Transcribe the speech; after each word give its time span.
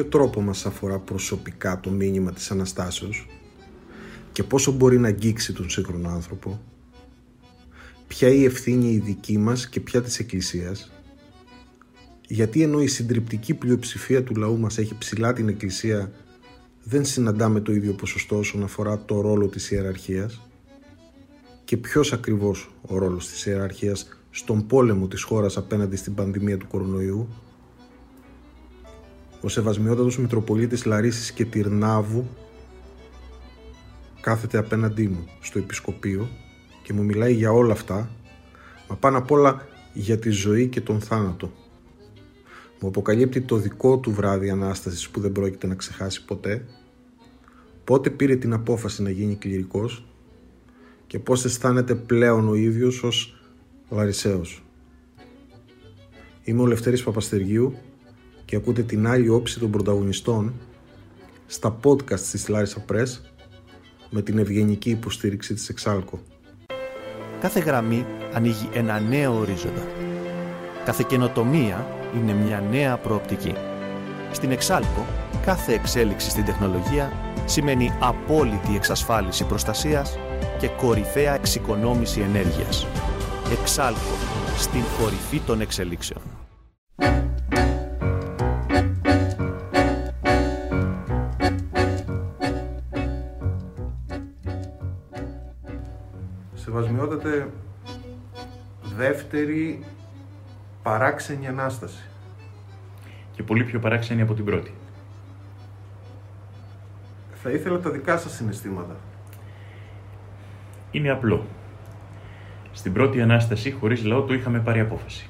ποιο 0.00 0.08
τρόπο 0.08 0.40
μας 0.40 0.66
αφορά 0.66 0.98
προσωπικά 0.98 1.80
το 1.80 1.90
μήνυμα 1.90 2.32
της 2.32 2.50
Αναστάσεως 2.50 3.26
και 4.32 4.42
πόσο 4.42 4.72
μπορεί 4.72 4.98
να 4.98 5.08
αγγίξει 5.08 5.52
τον 5.52 5.70
σύγχρονο 5.70 6.08
άνθρωπο, 6.08 6.60
ποια 8.06 8.28
η 8.28 8.44
ευθύνη 8.44 8.90
η 8.90 8.98
δική 8.98 9.38
μας 9.38 9.68
και 9.68 9.80
ποια 9.80 10.02
της 10.02 10.18
Εκκλησίας, 10.18 10.90
γιατί 12.26 12.62
ενώ 12.62 12.82
η 12.82 12.86
συντριπτική 12.86 13.54
πλειοψηφία 13.54 14.22
του 14.24 14.34
λαού 14.34 14.58
μας 14.58 14.78
έχει 14.78 14.98
ψηλά 14.98 15.32
την 15.32 15.48
Εκκλησία, 15.48 16.12
δεν 16.84 17.04
συναντάμε 17.04 17.60
το 17.60 17.72
ίδιο 17.72 17.92
ποσοστό 17.92 18.38
όσον 18.38 18.62
αφορά 18.62 19.04
το 19.04 19.20
ρόλο 19.20 19.48
της 19.48 19.70
ιεραρχίας 19.70 20.40
και 21.64 21.76
ποιος 21.76 22.12
ακριβώς 22.12 22.70
ο 22.80 22.98
ρόλος 22.98 23.28
της 23.28 23.46
ιεραρχίας 23.46 24.20
στον 24.30 24.66
πόλεμο 24.66 25.08
της 25.08 25.22
χώρας 25.22 25.56
απέναντι 25.56 25.96
στην 25.96 26.14
πανδημία 26.14 26.56
του 26.56 26.66
κορονοϊού. 26.66 27.28
Ο 29.42 29.48
Σεβασμιότατος 29.48 30.18
Μητροπολίτης 30.18 30.84
Λαρίσης 30.84 31.32
και 31.32 31.44
Τυρνάβου 31.44 32.28
κάθεται 34.20 34.58
απέναντί 34.58 35.08
μου 35.08 35.28
στο 35.40 35.58
επισκοπείο 35.58 36.28
και 36.82 36.92
μου 36.92 37.04
μιλάει 37.04 37.34
για 37.34 37.52
όλα 37.52 37.72
αυτά, 37.72 38.10
μα 38.88 38.96
πάνω 38.96 39.18
απ' 39.18 39.30
όλα 39.30 39.66
για 39.92 40.18
τη 40.18 40.30
ζωή 40.30 40.68
και 40.68 40.80
τον 40.80 41.00
θάνατο. 41.00 41.52
Μου 42.80 42.88
αποκαλύπτει 42.88 43.40
το 43.40 43.56
δικό 43.56 43.98
του 43.98 44.12
βράδυ 44.12 44.50
Ανάστασης 44.50 45.08
που 45.08 45.20
δεν 45.20 45.32
πρόκειται 45.32 45.66
να 45.66 45.74
ξεχάσει 45.74 46.24
ποτέ, 46.24 46.64
πότε 47.84 48.10
πήρε 48.10 48.36
την 48.36 48.52
απόφαση 48.52 49.02
να 49.02 49.10
γίνει 49.10 49.34
κληρικός 49.34 50.04
και 51.06 51.18
πώς 51.18 51.44
αισθάνεται 51.44 51.94
πλέον 51.94 52.48
ο 52.48 52.54
ίδιος 52.54 53.02
ως 53.02 53.34
Βαρισαίος. 53.88 54.64
Είμαι 56.44 56.62
ο 56.62 56.66
Λευτέρης 56.66 57.02
Παπαστεργίου 57.02 57.74
και 58.50 58.56
ακούτε 58.56 58.82
την 58.82 59.06
άλλη 59.06 59.28
όψη 59.28 59.58
των 59.58 59.70
πρωταγωνιστών 59.70 60.52
στα 61.46 61.78
podcast 61.84 62.20
της 62.20 62.48
Λάρισα 62.48 62.84
Press 62.92 63.06
με 64.10 64.22
την 64.22 64.38
ευγενική 64.38 64.90
υποστήριξη 64.90 65.54
της 65.54 65.68
Εξάλκο. 65.68 66.20
Κάθε 67.40 67.60
γραμμή 67.60 68.06
ανοίγει 68.32 68.68
ένα 68.72 69.00
νέο 69.00 69.38
ορίζοντα. 69.38 69.86
Κάθε 70.84 71.04
καινοτομία 71.08 71.86
είναι 72.16 72.32
μια 72.32 72.60
νέα 72.70 72.96
προοπτική. 72.96 73.54
Στην 74.32 74.50
Εξάλκο, 74.50 75.06
κάθε 75.44 75.72
εξέλιξη 75.72 76.30
στην 76.30 76.44
τεχνολογία 76.44 77.12
σημαίνει 77.44 77.92
απόλυτη 78.00 78.74
εξασφάλιση 78.74 79.44
προστασίας 79.44 80.18
και 80.58 80.68
κορυφαία 80.68 81.34
εξοικονόμηση 81.34 82.20
ενέργειας. 82.20 82.86
Εξάλκο, 83.60 84.16
στην 84.56 84.82
κορυφή 84.98 85.38
των 85.38 85.60
εξελίξεων. 85.60 86.22
Δεύτερη 99.30 99.84
παράξενη 100.82 101.46
Ανάσταση. 101.46 102.02
Και 103.32 103.42
πολύ 103.42 103.64
πιο 103.64 103.78
παράξενη 103.78 104.22
από 104.22 104.34
την 104.34 104.44
πρώτη. 104.44 104.74
Θα 107.34 107.50
ήθελα 107.50 107.78
τα 107.78 107.90
δικά 107.90 108.18
σας 108.18 108.32
συναισθήματα. 108.32 108.96
Είναι 110.90 111.10
απλό. 111.10 111.46
Στην 112.72 112.92
πρώτη 112.92 113.20
Ανάσταση, 113.20 113.70
χωρίς 113.70 114.04
λαό, 114.04 114.22
το 114.22 114.34
είχαμε 114.34 114.60
πάρει 114.60 114.80
απόφαση. 114.80 115.28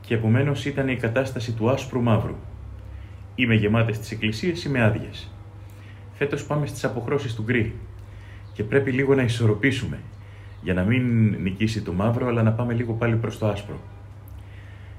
Και 0.00 0.14
επομένως 0.14 0.64
ήταν 0.64 0.88
η 0.88 0.96
κατάσταση 0.96 1.52
του 1.52 1.70
άσπρου 1.70 2.02
μαύρου. 2.02 2.36
Είμαι 3.34 3.54
γεμάτες 3.54 3.96
στι 3.96 4.14
εκκλησίες, 4.14 4.64
είμαι 4.64 4.82
άδειες. 4.82 5.30
Φέτος 6.12 6.46
πάμε 6.46 6.66
στις 6.66 6.84
αποχρώσεις 6.84 7.34
του 7.34 7.42
γκρι. 7.42 7.74
Και 8.52 8.64
πρέπει 8.64 8.92
λίγο 8.92 9.14
να 9.14 9.22
ισορροπήσουμε 9.22 9.98
για 10.66 10.74
να 10.74 10.82
μην 10.82 11.36
νικήσει 11.42 11.82
το 11.82 11.92
μαύρο, 11.92 12.26
αλλά 12.26 12.42
να 12.42 12.52
πάμε 12.52 12.72
λίγο 12.72 12.92
πάλι 12.92 13.16
προς 13.16 13.38
το 13.38 13.46
άσπρο. 13.46 13.80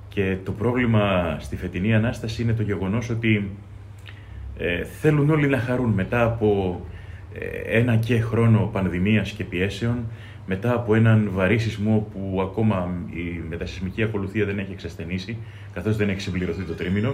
Και 0.09 0.38
το 0.44 0.51
πρόβλημα 0.51 1.35
στη 1.39 1.55
φετινή 1.55 1.95
Ανάσταση 1.95 2.41
είναι 2.41 2.53
το 2.53 2.61
γεγονός 2.61 3.09
ότι 3.09 3.50
ε, 4.57 4.83
θέλουν 4.83 5.29
όλοι 5.29 5.47
να 5.47 5.59
χαρούν 5.59 5.89
μετά 5.89 6.23
από 6.23 6.81
ε, 7.33 7.78
ένα 7.79 7.95
και 7.95 8.19
χρόνο 8.19 8.69
πανδημίας 8.73 9.31
και 9.31 9.44
πιέσεων, 9.44 9.97
μετά 10.45 10.73
από 10.73 10.95
έναν 10.95 11.29
βαρύ 11.33 11.57
σεισμό 11.57 12.07
που 12.13 12.41
ακόμα 12.41 12.91
η 13.09 13.41
μετασυσμική 13.49 14.03
ακολουθία 14.03 14.45
δεν 14.45 14.59
έχει 14.59 14.72
εξασθενήσει, 14.72 15.38
καθώς 15.73 15.97
δεν 15.97 16.09
έχει 16.09 16.22
συμπληρωθεί 16.22 16.63
το 16.63 16.73
τρίμηνο, 16.73 17.13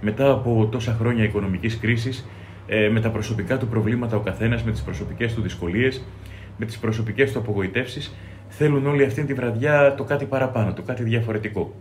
μετά 0.00 0.30
από 0.30 0.68
τόσα 0.70 0.96
χρόνια 1.00 1.24
οικονομικής 1.24 1.78
κρίσης, 1.78 2.28
ε, 2.66 2.88
με 2.88 3.00
τα 3.00 3.10
προσωπικά 3.10 3.58
του 3.58 3.66
προβλήματα 3.66 4.16
ο 4.16 4.20
καθένας, 4.20 4.62
με 4.62 4.70
τις 4.70 4.82
προσωπικές 4.82 5.34
του 5.34 5.42
δυσκολίες, 5.42 6.02
με 6.60 6.66
τις 6.66 6.78
προσωπικές 6.78 7.32
του 7.32 7.38
απογοητεύσεις, 7.38 8.14
θέλουν 8.48 8.86
όλοι 8.86 9.04
αυτή 9.04 9.24
τη 9.24 9.34
βραδιά 9.34 9.94
το 9.94 10.04
κάτι 10.04 10.24
παραπάνω, 10.24 10.72
το 10.72 10.82
κάτι 10.82 11.02
διαφορετικό. 11.02 11.74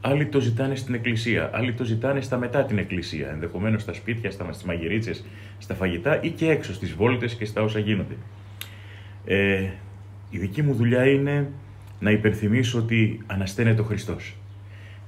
Άλλοι 0.00 0.26
το 0.26 0.40
ζητάνε 0.40 0.74
στην 0.74 0.94
εκκλησία, 0.94 1.50
άλλοι 1.52 1.72
το 1.72 1.84
ζητάνε 1.84 2.20
στα 2.20 2.36
μετά 2.36 2.64
την 2.64 2.78
εκκλησία, 2.78 3.28
ενδεχομένως 3.28 3.82
στα 3.82 3.92
σπίτια, 3.92 4.30
στα 4.30 4.50
μαγειρίτσε, 4.66 5.12
στα 5.58 5.74
φαγητά 5.74 6.22
ή 6.22 6.30
και 6.30 6.48
έξω 6.50 6.74
στις 6.74 6.92
βόλτες 6.92 7.34
και 7.34 7.44
στα 7.44 7.62
όσα 7.62 7.78
γίνονται. 7.78 8.14
Ε, 9.24 9.66
η 10.30 10.38
δική 10.38 10.62
μου 10.62 10.74
δουλειά 10.74 11.06
είναι 11.06 11.48
να 12.00 12.10
υπενθυμίσω 12.10 12.78
ότι 12.78 13.20
ανασταίνεται 13.26 13.80
ο 13.80 13.84
Χριστός. 13.84 14.36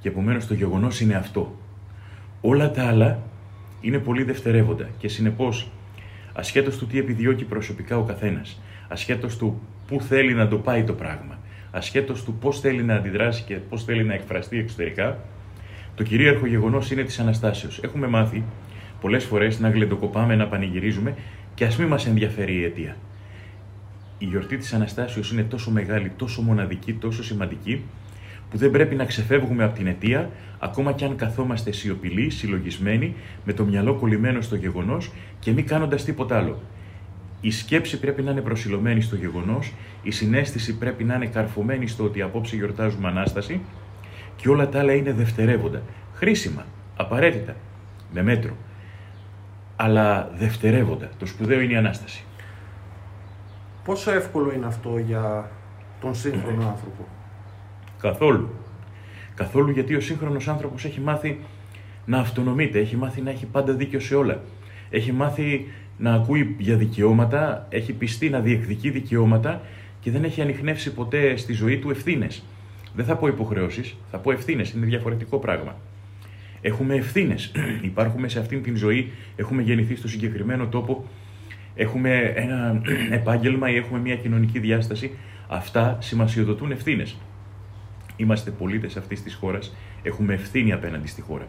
Και 0.00 0.08
επομένως 0.08 0.46
το 0.46 0.54
γεγονός 0.54 1.00
είναι 1.00 1.14
αυτό. 1.14 1.56
Όλα 2.40 2.70
τα 2.70 2.86
άλλα 2.86 3.22
είναι 3.80 3.98
πολύ 3.98 4.22
δευτερεύοντα 4.22 4.88
και 4.98 5.08
συνεπώς, 5.08 5.70
ασχέτως 6.32 6.78
του 6.78 6.86
τι 6.86 6.98
επιδιώκει 6.98 7.44
προσωπικά 7.44 7.98
ο 7.98 8.02
καθένας, 8.02 8.60
ασχέτως 8.88 9.36
του 9.36 9.60
πού 9.86 10.00
θέλει 10.00 10.34
να 10.34 10.48
το 10.48 10.56
πάει 10.56 10.84
το 10.84 10.92
πράγμα, 10.92 11.38
ασχέτως 11.70 12.24
του 12.24 12.34
πώς 12.34 12.60
θέλει 12.60 12.82
να 12.82 12.94
αντιδράσει 12.94 13.42
και 13.42 13.54
πώς 13.54 13.84
θέλει 13.84 14.04
να 14.04 14.14
εκφραστεί 14.14 14.58
εξωτερικά, 14.58 15.18
το 15.94 16.02
κυρίαρχο 16.02 16.46
γεγονός 16.46 16.90
είναι 16.90 17.02
της 17.02 17.18
Αναστάσεως. 17.18 17.80
Έχουμε 17.82 18.06
μάθει 18.06 18.44
πολλές 19.00 19.24
φορές 19.24 19.60
να 19.60 19.70
γλεντοκοπάμε, 19.70 20.36
να 20.36 20.46
πανηγυρίζουμε 20.46 21.14
και 21.54 21.64
ας 21.64 21.76
μην 21.76 21.88
μας 21.88 22.06
ενδιαφέρει 22.06 22.54
η 22.54 22.64
αιτία. 22.64 22.96
Η 24.18 24.24
γιορτή 24.24 24.56
της 24.56 24.72
Αναστάσεως 24.72 25.32
είναι 25.32 25.42
τόσο 25.42 25.70
μεγάλη, 25.70 26.12
τόσο 26.16 26.42
μοναδική, 26.42 26.92
τόσο 26.92 27.24
σημαντική, 27.24 27.82
που 28.50 28.56
δεν 28.56 28.70
πρέπει 28.70 28.94
να 28.94 29.04
ξεφεύγουμε 29.04 29.64
από 29.64 29.76
την 29.76 29.86
αιτία, 29.86 30.30
ακόμα 30.58 30.92
κι 30.92 31.04
αν 31.04 31.16
καθόμαστε 31.16 31.72
σιωπηλοί, 31.72 32.30
συλλογισμένοι, 32.30 33.14
με 33.44 33.52
το 33.52 33.64
μυαλό 33.64 33.94
κολλημένο 33.94 34.40
στο 34.40 34.56
γεγονός 34.56 35.10
και 35.38 35.52
μη 35.52 35.62
κάνοντας 35.62 36.04
τίποτα 36.04 36.38
άλλο. 36.38 36.60
Η 37.40 37.50
σκέψη 37.50 37.98
πρέπει 37.98 38.22
να 38.22 38.30
είναι 38.30 38.40
προσιλωμένη 38.40 39.00
στο 39.00 39.16
γεγονός, 39.16 39.72
η 40.02 40.10
συνέστηση 40.10 40.76
πρέπει 40.76 41.04
να 41.04 41.14
είναι 41.14 41.26
καρφωμένη 41.26 41.86
στο 41.86 42.04
ότι 42.04 42.22
απόψε 42.22 42.56
γιορτάζουμε 42.56 43.08
ανάσταση 43.08 43.60
και 44.36 44.48
όλα 44.48 44.68
τα 44.68 44.78
άλλα 44.78 44.92
είναι 44.92 45.12
δευτερεύοντα. 45.12 45.82
Χρήσιμα, 46.14 46.66
απαραίτητα, 46.96 47.56
με 48.12 48.22
μέτρο. 48.22 48.56
Αλλά 49.76 50.30
δευτερεύοντα. 50.38 51.08
Το 51.18 51.26
σπουδαίο 51.26 51.60
είναι 51.60 51.72
η 51.72 51.76
ανάσταση. 51.76 52.24
Πόσο 53.84 54.10
εύκολο 54.10 54.52
είναι 54.52 54.66
αυτό 54.66 54.98
για 54.98 55.50
τον 56.00 56.14
σύγχρονο 56.14 56.68
άνθρωπο; 56.68 57.08
Καθόλου. 58.00 58.50
Καθόλου 59.34 59.70
γιατί 59.70 59.94
ο 59.94 60.00
σύγχρονος 60.00 60.48
άνθρωπος 60.48 60.84
έχει 60.84 61.00
μάθει 61.00 61.40
να 62.04 62.18
αυτονομείται, 62.18 62.78
έχει 62.78 62.96
μάθει 62.96 63.20
να 63.20 63.30
έχει 63.30 63.46
πάντα 63.46 63.72
δίκιο 63.72 64.00
σε 64.00 64.14
όλα. 64.14 64.40
Έχει 64.90 65.12
μάθει 65.12 65.66
να 65.98 66.14
ακούει 66.14 66.54
για 66.58 66.76
δικαιώματα, 66.76 67.66
έχει 67.70 67.92
πιστεί 67.92 68.28
να 68.28 68.40
διεκδικεί 68.40 68.90
δικαιώματα 68.90 69.60
και 70.00 70.10
δεν 70.10 70.24
έχει 70.24 70.40
ανοιχνεύσει 70.40 70.92
ποτέ 70.92 71.36
στη 71.36 71.52
ζωή 71.52 71.78
του 71.78 71.90
ευθύνες. 71.90 72.42
Δεν 72.94 73.04
θα 73.04 73.16
πω 73.16 73.26
υποχρεώσεις, 73.26 73.96
θα 74.10 74.18
πω 74.18 74.32
ευθύνες. 74.32 74.70
Είναι 74.70 74.86
διαφορετικό 74.86 75.38
πράγμα. 75.38 75.76
Έχουμε 76.60 76.94
ευθύνες. 76.94 77.52
Υπάρχουμε 77.82 78.28
σε 78.28 78.38
αυτήν 78.38 78.62
την 78.62 78.76
ζωή, 78.76 79.12
έχουμε 79.36 79.62
γεννηθεί 79.62 79.96
στο 79.96 80.08
συγκεκριμένο 80.08 80.66
τόπο, 80.66 81.04
έχουμε 81.74 82.32
ένα 82.36 82.82
επάγγελμα 83.18 83.70
ή 83.70 83.76
έχουμε 83.76 83.98
μια 83.98 84.16
κοινωνική 84.16 84.58
διάσταση. 84.58 85.10
Αυτά 85.48 85.98
σημασιοδοτούν 86.00 86.70
ευθύνες. 86.70 87.16
Είμαστε 88.16 88.50
πολίτες 88.50 88.96
αυτής 88.96 89.22
της 89.22 89.34
χώρας, 89.34 89.76
έχουμε 90.02 90.34
ευθύνη 90.34 90.72
απέναντι 90.72 91.08
στη 91.08 91.20
χώρα. 91.20 91.46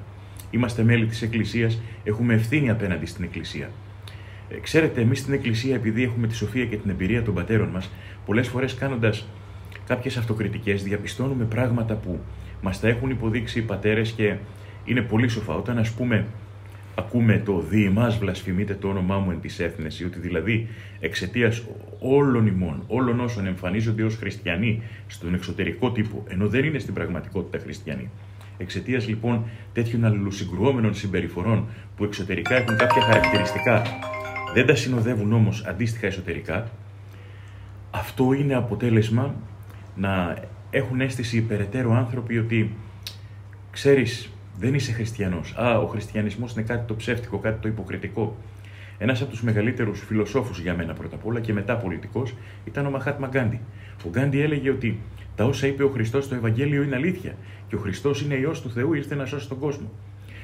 Είμαστε 0.51 0.83
μέλη 0.83 1.05
της 1.05 1.21
Εκκλησίας, 1.21 1.81
έχουμε 2.03 2.33
ευθύνη 2.33 2.69
απέναντι 2.69 3.05
στην 3.05 3.23
Εκκλησία. 3.23 3.69
Ε, 4.49 4.59
ξέρετε, 4.59 5.01
εμείς 5.01 5.19
στην 5.19 5.33
Εκκλησία, 5.33 5.75
επειδή 5.75 6.03
έχουμε 6.03 6.27
τη 6.27 6.35
σοφία 6.35 6.65
και 6.65 6.77
την 6.77 6.89
εμπειρία 6.89 7.23
των 7.23 7.33
πατέρων 7.33 7.67
μας, 7.67 7.89
πολλές 8.25 8.47
φορές 8.47 8.73
κάνοντας 8.73 9.27
κάποιες 9.87 10.17
αυτοκριτικές, 10.17 10.83
διαπιστώνουμε 10.83 11.43
πράγματα 11.43 11.93
που 11.93 12.19
μας 12.61 12.79
τα 12.79 12.87
έχουν 12.87 13.09
υποδείξει 13.09 13.59
οι 13.59 13.61
πατέρες 13.61 14.11
και 14.11 14.35
είναι 14.85 15.01
πολύ 15.01 15.27
σοφά. 15.27 15.53
Όταν, 15.55 15.77
ας 15.77 15.91
πούμε, 15.91 16.25
ακούμε 16.95 17.41
το 17.45 17.59
«Δι 17.69 17.85
εμάς 17.85 18.17
βλασφημείτε 18.17 18.73
το 18.73 18.87
όνομά 18.87 19.17
μου 19.17 19.31
εν 19.31 19.39
της 19.41 19.59
έθνεσης», 19.59 20.05
ότι 20.05 20.19
δηλαδή 20.19 20.67
εξαιτίας 20.99 21.63
όλων 21.99 22.47
ημών, 22.47 22.83
όλων 22.87 23.19
όσων 23.19 23.45
εμφανίζονται 23.45 24.03
ως 24.03 24.15
χριστιανοί 24.15 24.81
στον 25.07 25.33
εξωτερικό 25.33 25.91
τύπο, 25.91 26.23
ενώ 26.27 26.47
δεν 26.47 26.63
είναι 26.63 26.79
στην 26.79 26.93
πραγματικότητα 26.93 27.59
χριστιανοί, 27.63 28.09
Εξαιτίας 28.61 29.07
λοιπόν 29.07 29.43
τέτοιων 29.73 30.05
αλληλοσυγκρουόμενων 30.05 30.93
συμπεριφορών 30.93 31.67
που 31.95 32.03
εξωτερικά 32.03 32.55
έχουν 32.55 32.77
κάποια 32.77 33.01
χαρακτηριστικά, 33.01 33.83
δεν 34.53 34.65
τα 34.65 34.75
συνοδεύουν 34.75 35.33
όμως 35.33 35.65
αντίστοιχα 35.65 36.07
εσωτερικά, 36.07 36.69
αυτό 37.91 38.33
είναι 38.33 38.55
αποτέλεσμα 38.55 39.35
να 39.95 40.35
έχουν 40.69 41.01
αίσθηση 41.01 41.37
υπεραιτέρω 41.37 41.93
άνθρωποι 41.93 42.37
ότι 42.37 42.75
ξέρεις 43.71 44.29
δεν 44.57 44.73
είσαι 44.73 44.91
χριστιανός. 44.91 45.55
Α, 45.57 45.79
ο 45.79 45.87
χριστιανισμός 45.87 46.53
είναι 46.53 46.61
κάτι 46.61 46.87
το 46.87 46.95
ψεύτικο, 46.95 47.37
κάτι 47.37 47.61
το 47.61 47.67
υποκριτικό. 47.67 48.37
Ένας 48.97 49.21
από 49.21 49.29
τους 49.29 49.41
μεγαλύτερους 49.41 50.03
φιλοσόφους 50.07 50.59
για 50.59 50.75
μένα 50.75 50.93
πρώτα 50.93 51.15
απ' 51.15 51.25
όλα 51.25 51.39
και 51.39 51.53
μετά 51.53 51.77
πολιτικός 51.77 52.33
ήταν 52.65 52.85
ο 52.85 52.89
Μαχάτμα 52.89 53.27
Γκάντι. 53.27 53.59
Ο 54.05 54.09
Γκάντι 54.09 54.41
έλεγε 54.41 54.69
ότι 54.69 54.99
τα 55.39 55.45
όσα 55.45 55.67
είπε 55.67 55.83
ο 55.83 55.89
Χριστός 55.89 56.23
στο 56.23 56.35
Ευαγγέλιο 56.35 56.83
είναι 56.83 56.95
αλήθεια 56.95 57.35
και 57.67 57.75
ο 57.75 57.79
Χριστός 57.79 58.21
είναι 58.21 58.35
ιό 58.35 58.51
του 58.51 58.69
Θεού, 58.71 58.93
ήρθε 58.93 59.15
να 59.15 59.25
σώσει 59.25 59.47
τον 59.49 59.59
κόσμο. 59.59 59.91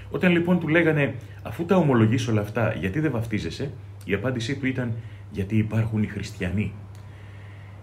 Όταν 0.10 0.32
λοιπόν 0.32 0.60
του 0.60 0.68
λέγανε, 0.68 1.14
αφού 1.44 1.66
τα 1.66 1.76
ομολογείς 1.76 2.28
όλα 2.28 2.42
αυτά, 2.42 2.74
γιατί 2.80 3.00
δεν 3.00 3.12
βαφτίζεσαι, 3.12 3.72
η 4.06 4.14
απάντησή 4.14 4.56
του 4.56 4.68
ήταν, 4.68 4.92
γιατί 5.32 5.58
υπάρχουν 5.58 6.04
οι 6.04 6.08
χριστιανοί. 6.08 6.74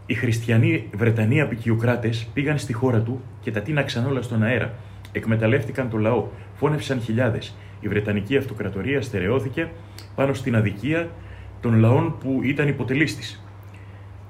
Οι 0.06 0.14
χριστιανοί 0.14 0.88
Βρετανοί 0.94 1.40
απεικιοκράτε 1.40 2.10
πήγαν 2.34 2.58
στη 2.58 2.72
χώρα 2.72 3.00
του 3.00 3.22
και 3.40 3.50
τα 3.50 3.60
τίναξαν 3.60 4.06
όλα 4.06 4.22
στον 4.22 4.42
αέρα. 4.42 4.74
Εκμεταλλεύτηκαν 5.12 5.90
το 5.90 5.96
λαό, 5.96 6.28
φώνευσαν 6.54 7.00
χιλιάδες. 7.00 7.54
Η 7.80 7.88
Βρετανική 7.88 8.36
Αυτοκρατορία 8.36 9.02
στερεώθηκε 9.02 9.70
πάνω 10.14 10.34
στην 10.34 10.56
αδικία 10.56 11.10
των 11.60 11.74
λαών 11.74 12.18
που 12.18 12.40
ήταν 12.42 12.68
υποτελείς 12.68 13.16
της. 13.16 13.42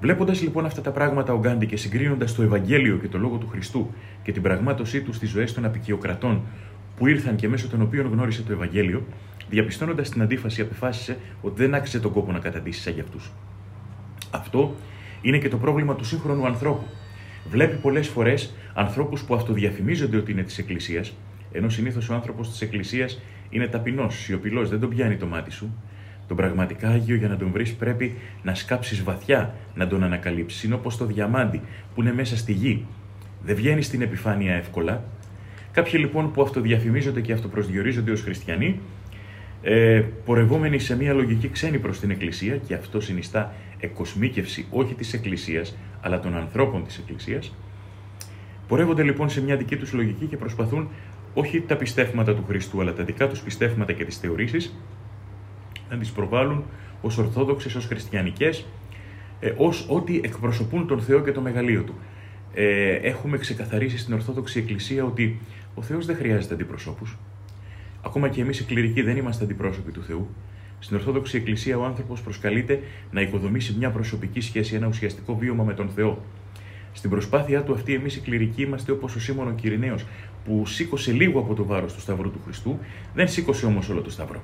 Βλέποντας 0.03 0.41
λοιπόν 0.41 0.65
αυτά 0.65 0.81
τα 0.81 0.91
πράγματα 0.91 1.33
ο 1.33 1.39
Γκάντι 1.39 1.65
και 1.65 1.77
συγκρίνοντας 1.77 2.35
το 2.35 2.43
Ευαγγέλιο 2.43 2.97
και 2.97 3.07
το 3.07 3.17
λόγο 3.17 3.37
του 3.37 3.47
Χριστού 3.47 3.93
και 4.23 4.31
την 4.31 4.41
πραγμάτωσή 4.41 5.01
τους 5.01 5.15
στις 5.15 5.29
ζωές 5.29 5.53
των 5.53 5.65
απεικιοκρατών 5.65 6.41
που 6.97 7.07
ήρθαν 7.07 7.35
και 7.35 7.47
μέσω 7.47 7.67
των 7.67 7.81
οποίων 7.81 8.07
γνώρισε 8.11 8.41
το 8.41 8.51
Ευαγγέλιο, 8.51 9.05
διαπιστώνοντας 9.49 10.09
την 10.09 10.21
αντίφαση, 10.21 10.61
αποφάσισε 10.61 11.17
ότι 11.41 11.61
δεν 11.61 11.73
άξιζε 11.73 11.99
τον 11.99 12.11
κόπο 12.11 12.31
να 12.31 12.39
καταντήσει 12.39 12.81
σαν 12.81 12.93
για 12.93 13.03
αυτούς. 13.03 13.31
Αυτό 14.31 14.75
είναι 15.21 15.37
και 15.37 15.49
το 15.49 15.57
πρόβλημα 15.57 15.95
του 15.95 16.05
σύγχρονου 16.05 16.45
ανθρώπου. 16.45 16.85
Βλέπει 17.49 17.75
πολλές 17.75 18.07
φορές 18.07 18.53
ανθρώπους 18.73 19.23
που 19.23 19.35
αυτοδιαφημίζονται 19.35 20.17
ότι 20.17 20.31
είναι 20.31 20.43
της 20.43 20.57
Εκκλησίας, 20.57 21.13
ενώ 21.51 21.69
συνήθως 21.69 22.09
ο 22.09 22.13
άνθρωπος 22.13 22.49
της 22.49 22.61
Εκκλησίας 22.61 23.21
είναι 23.49 23.67
ταπεινός, 23.67 24.15
σιωπηλός, 24.15 24.69
δεν 24.69 24.79
τον 24.79 24.89
πιάνει 24.89 25.15
το 25.15 25.25
μάτι 25.25 25.51
σου. 25.51 25.73
Τον 26.27 26.37
πραγματικά 26.37 26.89
Άγιο 26.89 27.15
για 27.15 27.27
να 27.27 27.37
τον 27.37 27.51
βρεις 27.51 27.73
πρέπει 27.73 28.13
να 28.43 28.55
σκάψεις 28.55 29.03
βαθιά 29.03 29.53
να 29.75 29.87
τον 29.87 30.03
ανακαλύψεις. 30.03 30.63
Είναι 30.63 30.73
όπως 30.73 30.97
το 30.97 31.05
διαμάντι 31.05 31.61
που 31.95 32.01
είναι 32.01 32.13
μέσα 32.13 32.37
στη 32.37 32.51
γη. 32.51 32.85
Δεν 33.43 33.55
βγαίνει 33.55 33.81
στην 33.81 34.01
επιφάνεια 34.01 34.53
εύκολα. 34.55 35.03
Κάποιοι 35.71 35.93
λοιπόν 35.95 36.31
που 36.31 36.41
αυτοδιαφημίζονται 36.41 37.21
και 37.21 37.33
αυτοπροσδιορίζονται 37.33 38.11
ως 38.11 38.21
χριστιανοί, 38.21 38.79
ε, 39.61 40.03
πορευόμενοι 40.25 40.79
σε 40.79 40.97
μια 40.97 41.13
λογική 41.13 41.49
ξένη 41.49 41.79
προς 41.79 41.99
την 41.99 42.09
Εκκλησία, 42.09 42.57
και 42.57 42.73
αυτό 42.73 42.99
συνιστά 42.99 43.53
εκοσμίκευση 43.79 44.65
όχι 44.69 44.93
της 44.93 45.13
Εκκλησίας, 45.13 45.77
αλλά 46.01 46.19
των 46.19 46.35
ανθρώπων 46.35 46.83
της 46.85 46.97
Εκκλησίας, 46.97 47.55
πορεύονται 48.67 49.03
λοιπόν 49.03 49.29
σε 49.29 49.41
μια 49.41 49.55
δική 49.55 49.75
τους 49.75 49.93
λογική 49.93 50.25
και 50.25 50.37
προσπαθούν 50.37 50.89
όχι 51.33 51.61
τα 51.61 51.75
πιστεύματα 51.75 52.35
του 52.35 52.43
Χριστού, 52.47 52.81
αλλά 52.81 52.93
τα 52.93 53.03
δικά 53.03 53.27
τους 53.27 53.39
πιστεύματα 53.39 53.93
και 53.93 54.05
τις 54.05 54.17
θεωρήσεις 54.17 54.73
να 55.93 55.99
τις 55.99 56.11
προβάλλουν 56.11 56.63
ως 57.01 57.17
ορθόδοξες, 57.17 57.75
ως 57.75 57.85
χριστιανικές, 57.85 58.65
ε, 59.39 59.53
ως 59.57 59.85
ότι 59.89 60.21
εκπροσωπούν 60.23 60.87
τον 60.87 61.01
Θεό 61.01 61.21
και 61.21 61.31
το 61.31 61.41
μεγαλείο 61.41 61.81
του. 61.83 61.93
Ε, 62.53 62.93
έχουμε 62.93 63.37
ξεκαθαρίσει 63.37 63.97
στην 63.97 64.13
Ορθόδοξη 64.13 64.59
Εκκλησία 64.59 65.05
ότι 65.05 65.39
ο 65.75 65.81
Θεός 65.81 66.05
δεν 66.05 66.15
χρειάζεται 66.15 66.53
αντιπροσώπους. 66.53 67.17
Ακόμα 68.05 68.29
και 68.29 68.41
εμείς 68.41 68.59
οι 68.59 68.63
κληρικοί 68.63 69.01
δεν 69.01 69.17
είμαστε 69.17 69.43
αντιπρόσωποι 69.43 69.91
του 69.91 70.03
Θεού. 70.03 70.27
Στην 70.79 70.95
Ορθόδοξη 70.95 71.37
Εκκλησία 71.37 71.77
ο 71.77 71.83
άνθρωπος 71.83 72.21
προσκαλείται 72.21 72.81
να 73.11 73.21
οικοδομήσει 73.21 73.75
μια 73.77 73.89
προσωπική 73.89 74.41
σχέση, 74.41 74.75
ένα 74.75 74.87
ουσιαστικό 74.87 75.35
βίωμα 75.35 75.63
με 75.63 75.73
τον 75.73 75.89
Θεό. 75.89 76.21
Στην 76.93 77.09
προσπάθειά 77.09 77.63
του 77.63 77.73
αυτή, 77.73 77.93
εμείς 77.93 78.15
οι 78.15 78.19
κληρικοί 78.19 78.61
είμαστε 78.61 78.91
όπως 78.91 79.15
ο 79.15 79.19
Σίμωνο 79.19 79.53
Κυριναίο, 79.53 79.95
που 80.45 80.65
σήκωσε 80.65 81.11
λίγο 81.11 81.39
από 81.39 81.53
το 81.53 81.65
βάρος 81.65 81.93
του 81.93 81.99
Σταυρού 81.99 82.31
του 82.31 82.39
Χριστού, 82.45 82.79
δεν 83.13 83.27
σήκωσε 83.27 83.65
όμως 83.65 83.89
όλο 83.89 84.01
το 84.01 84.09
Σταυρό. 84.09 84.41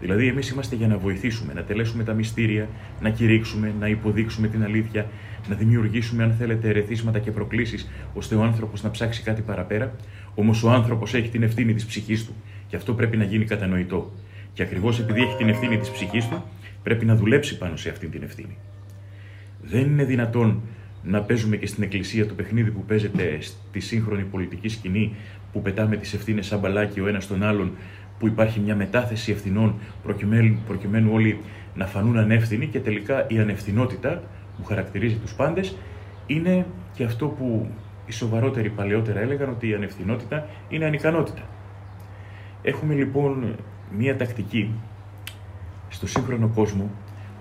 Δηλαδή, 0.00 0.28
εμείς 0.28 0.48
είμαστε 0.48 0.76
για 0.76 0.86
να 0.86 0.98
βοηθήσουμε, 0.98 1.52
να 1.52 1.62
τελέσουμε 1.62 2.04
τα 2.04 2.12
μυστήρια, 2.12 2.68
να 3.00 3.10
κηρύξουμε, 3.10 3.74
να 3.80 3.88
υποδείξουμε 3.88 4.48
την 4.48 4.64
αλήθεια, 4.64 5.06
να 5.48 5.54
δημιουργήσουμε, 5.54 6.22
αν 6.22 6.34
θέλετε, 6.38 6.68
ερεθίσματα 6.68 7.18
και 7.18 7.30
προκλήσεις, 7.30 7.90
ώστε 8.14 8.34
ο 8.34 8.42
άνθρωπος 8.42 8.82
να 8.82 8.90
ψάξει 8.90 9.22
κάτι 9.22 9.42
παραπέρα. 9.42 9.94
Όμως 10.34 10.62
ο 10.62 10.70
άνθρωπος 10.70 11.14
έχει 11.14 11.28
την 11.28 11.42
ευθύνη 11.42 11.74
της 11.74 11.86
ψυχής 11.86 12.24
του 12.24 12.32
και 12.68 12.76
αυτό 12.76 12.94
πρέπει 12.94 13.16
να 13.16 13.24
γίνει 13.24 13.44
κατανοητό. 13.44 14.12
Και 14.52 14.62
ακριβώς 14.62 15.00
επειδή 15.00 15.20
έχει 15.20 15.36
την 15.36 15.48
ευθύνη 15.48 15.78
της 15.78 15.90
ψυχής 15.90 16.28
του, 16.28 16.42
πρέπει 16.82 17.04
να 17.04 17.16
δουλέψει 17.16 17.58
πάνω 17.58 17.76
σε 17.76 17.88
αυτή 17.88 18.06
την 18.06 18.22
ευθύνη. 18.22 18.56
Δεν 19.62 19.80
είναι 19.80 20.04
δυνατόν 20.04 20.62
να 21.02 21.20
παίζουμε 21.20 21.56
και 21.56 21.66
στην 21.66 21.82
Εκκλησία 21.82 22.26
το 22.26 22.34
παιχνίδι 22.34 22.70
που 22.70 22.84
παίζεται 22.84 23.38
στη 23.40 23.80
σύγχρονη 23.80 24.22
πολιτική 24.22 24.68
σκηνή, 24.68 25.14
που 25.52 25.62
πετάμε 25.62 25.96
τις 25.96 26.14
ευθύνες 26.14 26.46
σαν 26.46 26.58
μπαλάκι 26.58 27.00
ο 27.00 27.06
ένας 27.06 27.26
τον 27.26 27.42
άλλον, 27.42 27.72
που 28.18 28.26
υπάρχει 28.26 28.60
μια 28.60 28.76
μετάθεση 28.76 29.32
ευθυνών 29.32 29.74
προκειμένου, 30.02 30.58
προκειμένου 30.66 31.10
όλοι 31.12 31.38
να 31.74 31.86
φανούν 31.86 32.18
ανεύθυνοι 32.18 32.66
και 32.66 32.80
τελικά 32.80 33.26
η 33.28 33.38
ανευθυνότητα 33.38 34.22
που 34.56 34.64
χαρακτηρίζει 34.64 35.16
τους 35.16 35.34
πάντες 35.34 35.76
είναι 36.26 36.66
και 36.94 37.04
αυτό 37.04 37.26
που 37.26 37.70
οι 38.06 38.12
σοβαρότεροι 38.12 38.70
παλαιότερα 38.70 39.20
έλεγαν 39.20 39.48
ότι 39.48 39.68
η 39.68 39.74
ανευθυνότητα 39.74 40.46
είναι 40.68 40.84
ανικανότητα. 40.84 41.42
Έχουμε 42.62 42.94
λοιπόν 42.94 43.54
μια 43.96 44.16
τακτική 44.16 44.70
στο 45.88 46.06
σύγχρονο 46.06 46.48
κόσμο 46.48 46.90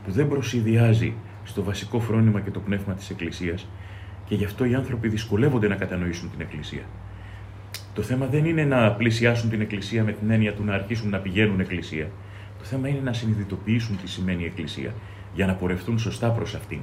που 0.05 0.11
δεν 0.11 0.27
προσυδειάζει 0.27 1.13
στο 1.43 1.63
βασικό 1.63 1.99
φρόνημα 1.99 2.39
και 2.39 2.51
το 2.51 2.59
πνεύμα 2.59 2.93
της 2.93 3.09
Εκκλησίας 3.09 3.67
και 4.25 4.35
γι' 4.35 4.45
αυτό 4.45 4.65
οι 4.65 4.75
άνθρωποι 4.75 5.07
δυσκολεύονται 5.07 5.67
να 5.67 5.75
κατανοήσουν 5.75 6.31
την 6.31 6.41
Εκκλησία. 6.41 6.83
Το 7.95 8.01
θέμα 8.01 8.25
δεν 8.25 8.45
είναι 8.45 8.63
να 8.63 8.91
πλησιάσουν 8.91 9.49
την 9.49 9.61
Εκκλησία 9.61 10.03
με 10.03 10.11
την 10.11 10.31
έννοια 10.31 10.53
του 10.53 10.63
να 10.63 10.73
αρχίσουν 10.73 11.09
να 11.09 11.17
πηγαίνουν 11.17 11.59
Εκκλησία. 11.59 12.09
Το 12.57 12.63
θέμα 12.65 12.87
είναι 12.87 12.99
να 13.03 13.13
συνειδητοποιήσουν 13.13 13.97
τι 14.01 14.09
σημαίνει 14.09 14.45
Εκκλησία 14.45 14.93
για 15.33 15.45
να 15.45 15.53
πορευτούν 15.53 15.99
σωστά 15.99 16.29
προς 16.29 16.55
αυτήν. 16.55 16.79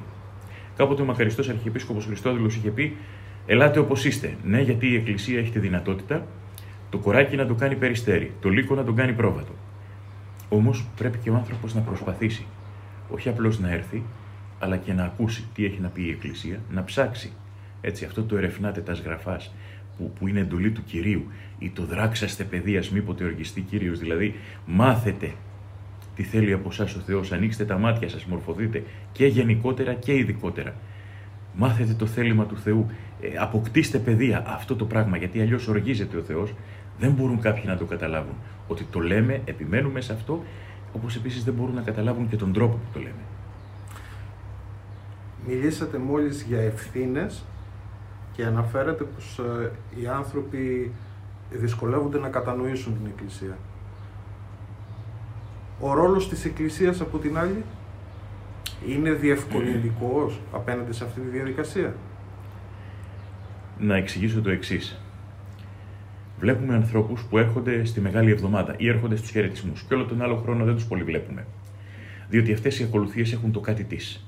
Κάποτε 0.77 1.03
ο 1.03 1.05
μακαριστός 1.05 1.49
Αρχιεπίσκοπος 1.49 2.05
Χριστόδηλο 2.05 2.47
είχε 2.47 2.71
πει: 2.71 2.97
Ελάτε 3.47 3.79
όπως 3.79 4.05
είστε. 4.05 4.37
Ναι, 4.45 4.61
γιατί 4.61 4.87
η 4.87 4.95
Εκκλησία 4.95 5.39
έχει 5.39 5.51
τη 5.51 5.59
δυνατότητα 5.59 6.27
το 6.91 6.99
κοράκι 6.99 7.37
να 7.37 7.47
το 7.47 7.55
κάνει 7.55 7.75
περιστέρι, 7.77 8.33
το 8.41 8.49
λύκο 8.49 8.75
να 8.75 8.85
τον 8.85 8.97
κάνει 8.97 9.13
πρόβατο. 9.13 9.53
Όμως 10.49 10.87
πρέπει 10.97 11.19
και 11.19 11.31
ο 11.31 11.35
άνθρωπος 11.35 11.75
να 11.75 11.81
προσπαθήσει. 11.81 12.47
Όχι 13.11 13.29
απλώς 13.29 13.61
να 13.61 13.71
έρθει, 13.71 14.03
αλλά 14.59 14.77
και 14.77 14.93
να 14.93 15.05
ακούσει 15.05 15.45
τι 15.55 15.65
έχει 15.65 15.81
να 15.81 15.89
πει 15.89 16.03
η 16.03 16.11
Εκκλησία, 16.11 16.61
να 16.71 16.85
ψάξει. 16.85 17.33
Έτσι, 17.81 18.05
αυτό 18.05 18.23
το 18.23 18.37
ερευνάτε 18.37 18.81
τα 18.81 18.95
σγραφάς, 18.95 19.53
που, 19.99 20.13
που 20.19 20.29
είναι 20.29 20.41
εντολή 20.41 20.71
του 20.71 20.85
Κυρίου, 20.85 21.27
ή 21.59 21.71
το 21.71 21.85
δράξαστε 21.85 22.45
παιδεία, 22.45 22.83
μήποτε 22.93 23.25
οργιστεί 23.25 23.61
Κύριος, 23.61 23.99
δηλαδή 23.99 24.35
μάθετε 24.67 25.33
τι 26.15 26.23
θέλει 26.23 26.53
από 26.53 26.69
εσάς 26.69 26.95
ο 26.95 27.01
Θεός, 27.01 27.33
ανοίξτε 27.33 27.65
τα 27.65 27.79
μάτια 27.79 28.09
σας, 28.09 28.25
μορφωθείτε 28.25 28.83
και 29.13 29.27
γενικότερα 29.27 29.95
και 29.95 30.15
ειδικότερα. 30.15 30.75
Μάθετε 31.55 31.95
το 31.95 32.07
θέλημα 32.07 32.47
του 32.47 32.57
Θεού, 32.57 32.87
ε, 33.21 33.39
αποκτήστε 33.39 33.99
παιδεία 33.99 34.45
αυτό 34.47 34.77
το 34.77 34.85
πράγμα, 34.85 35.17
γιατί 35.17 35.41
αλλιώς 35.41 35.69
οργίζεται 35.69 36.17
ο 36.17 36.23
Θεός, 36.23 36.55
δεν 36.99 37.11
μπορούν 37.11 37.41
κάποιοι 37.41 37.63
να 37.67 37.77
το 37.77 37.85
καταλάβουν. 37.85 38.35
Ότι 38.69 38.87
το 38.91 39.01
λέμε, 39.01 39.41
επιμένουμε 39.45 40.01
σε 40.01 40.13
αυτό, 40.13 40.45
όπως 40.93 41.17
επίσης 41.17 41.45
δεν 41.45 41.55
μπορούν 41.55 41.75
να 41.75 41.83
καταλάβουν 41.83 42.29
και 42.29 42.37
τον 42.37 42.53
τρόπο 42.53 42.75
που 42.75 42.89
το 42.93 42.99
λέμε. 42.99 43.23
Μιλήσατε 45.47 45.99
μόλις 45.99 46.43
για 46.43 46.61
ευθύνες 46.61 47.45
και 48.33 48.45
αναφέρατε 48.45 49.05
πως 49.05 49.39
ε, 49.39 49.71
οι 50.01 50.07
άνθρωποι 50.07 50.93
δυσκολεύονται 51.51 52.19
να 52.19 52.29
κατανοήσουν 52.29 52.95
την 52.95 53.07
Εκκλησία. 53.07 53.57
Ο 55.81 55.95
ρόλος 55.95 56.29
της 56.29 56.45
Εκκλησίας 56.45 57.01
από 57.01 57.19
την 57.19 57.39
άλλη 57.39 57.65
είναι 58.89 59.11
διευκολυντικός 59.11 60.41
απέναντι 60.53 60.93
σε 60.93 61.05
αυτή 61.05 61.21
τη 61.21 61.29
διαδικασία. 61.29 61.95
Να 63.79 63.97
εξηγήσω 63.97 64.41
το 64.41 64.51
εξής. 64.51 65.01
Βλέπουμε 66.39 66.75
ανθρώπους 66.75 67.23
που 67.23 67.39
έρχονται 67.39 67.85
στη 67.85 68.01
Μεγάλη 68.01 68.31
Εβδομάδα 68.31 68.75
ή 68.77 68.89
έρχονται 68.89 69.17
στους 69.17 69.31
χαιρετισμούς 69.31 69.83
και 69.83 69.95
όλο 69.95 70.05
τον 70.05 70.23
άλλο 70.23 70.37
χρόνο 70.37 70.65
δεν 70.65 70.75
τους 70.75 70.85
πολύ 70.85 71.03
βλέπουμε. 71.03 71.47
Διότι 72.29 72.53
αυτές 72.53 72.81
οι 72.81 72.83
ακολουθίες 72.83 73.33
έχουν 73.33 73.53
το 73.53 73.61
κάτι 73.61 73.85
της. 73.85 74.27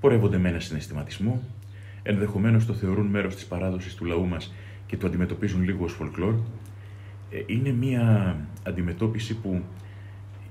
Πορεύονται 0.00 0.38
με 0.38 0.48
ένα 0.48 0.60
συναισθηματισμό, 0.60 1.42
ενδεχομένως 2.02 2.66
το 2.66 2.72
θεωρούν 2.72 3.06
μέρος 3.06 3.34
της 3.34 3.46
παράδοσης 3.46 3.94
του 3.94 4.04
λαού 4.04 4.26
μας 4.26 4.54
και 4.86 4.96
το 4.96 5.06
αντιμετωπίζουν 5.06 5.62
λίγο 5.62 5.84
ως 5.84 5.92
φολκλόρ. 5.92 6.34
Ε, 7.30 7.42
είναι 7.46 7.70
μια 7.70 8.36
αντιμετώπιση 8.66 9.34
που 9.34 9.62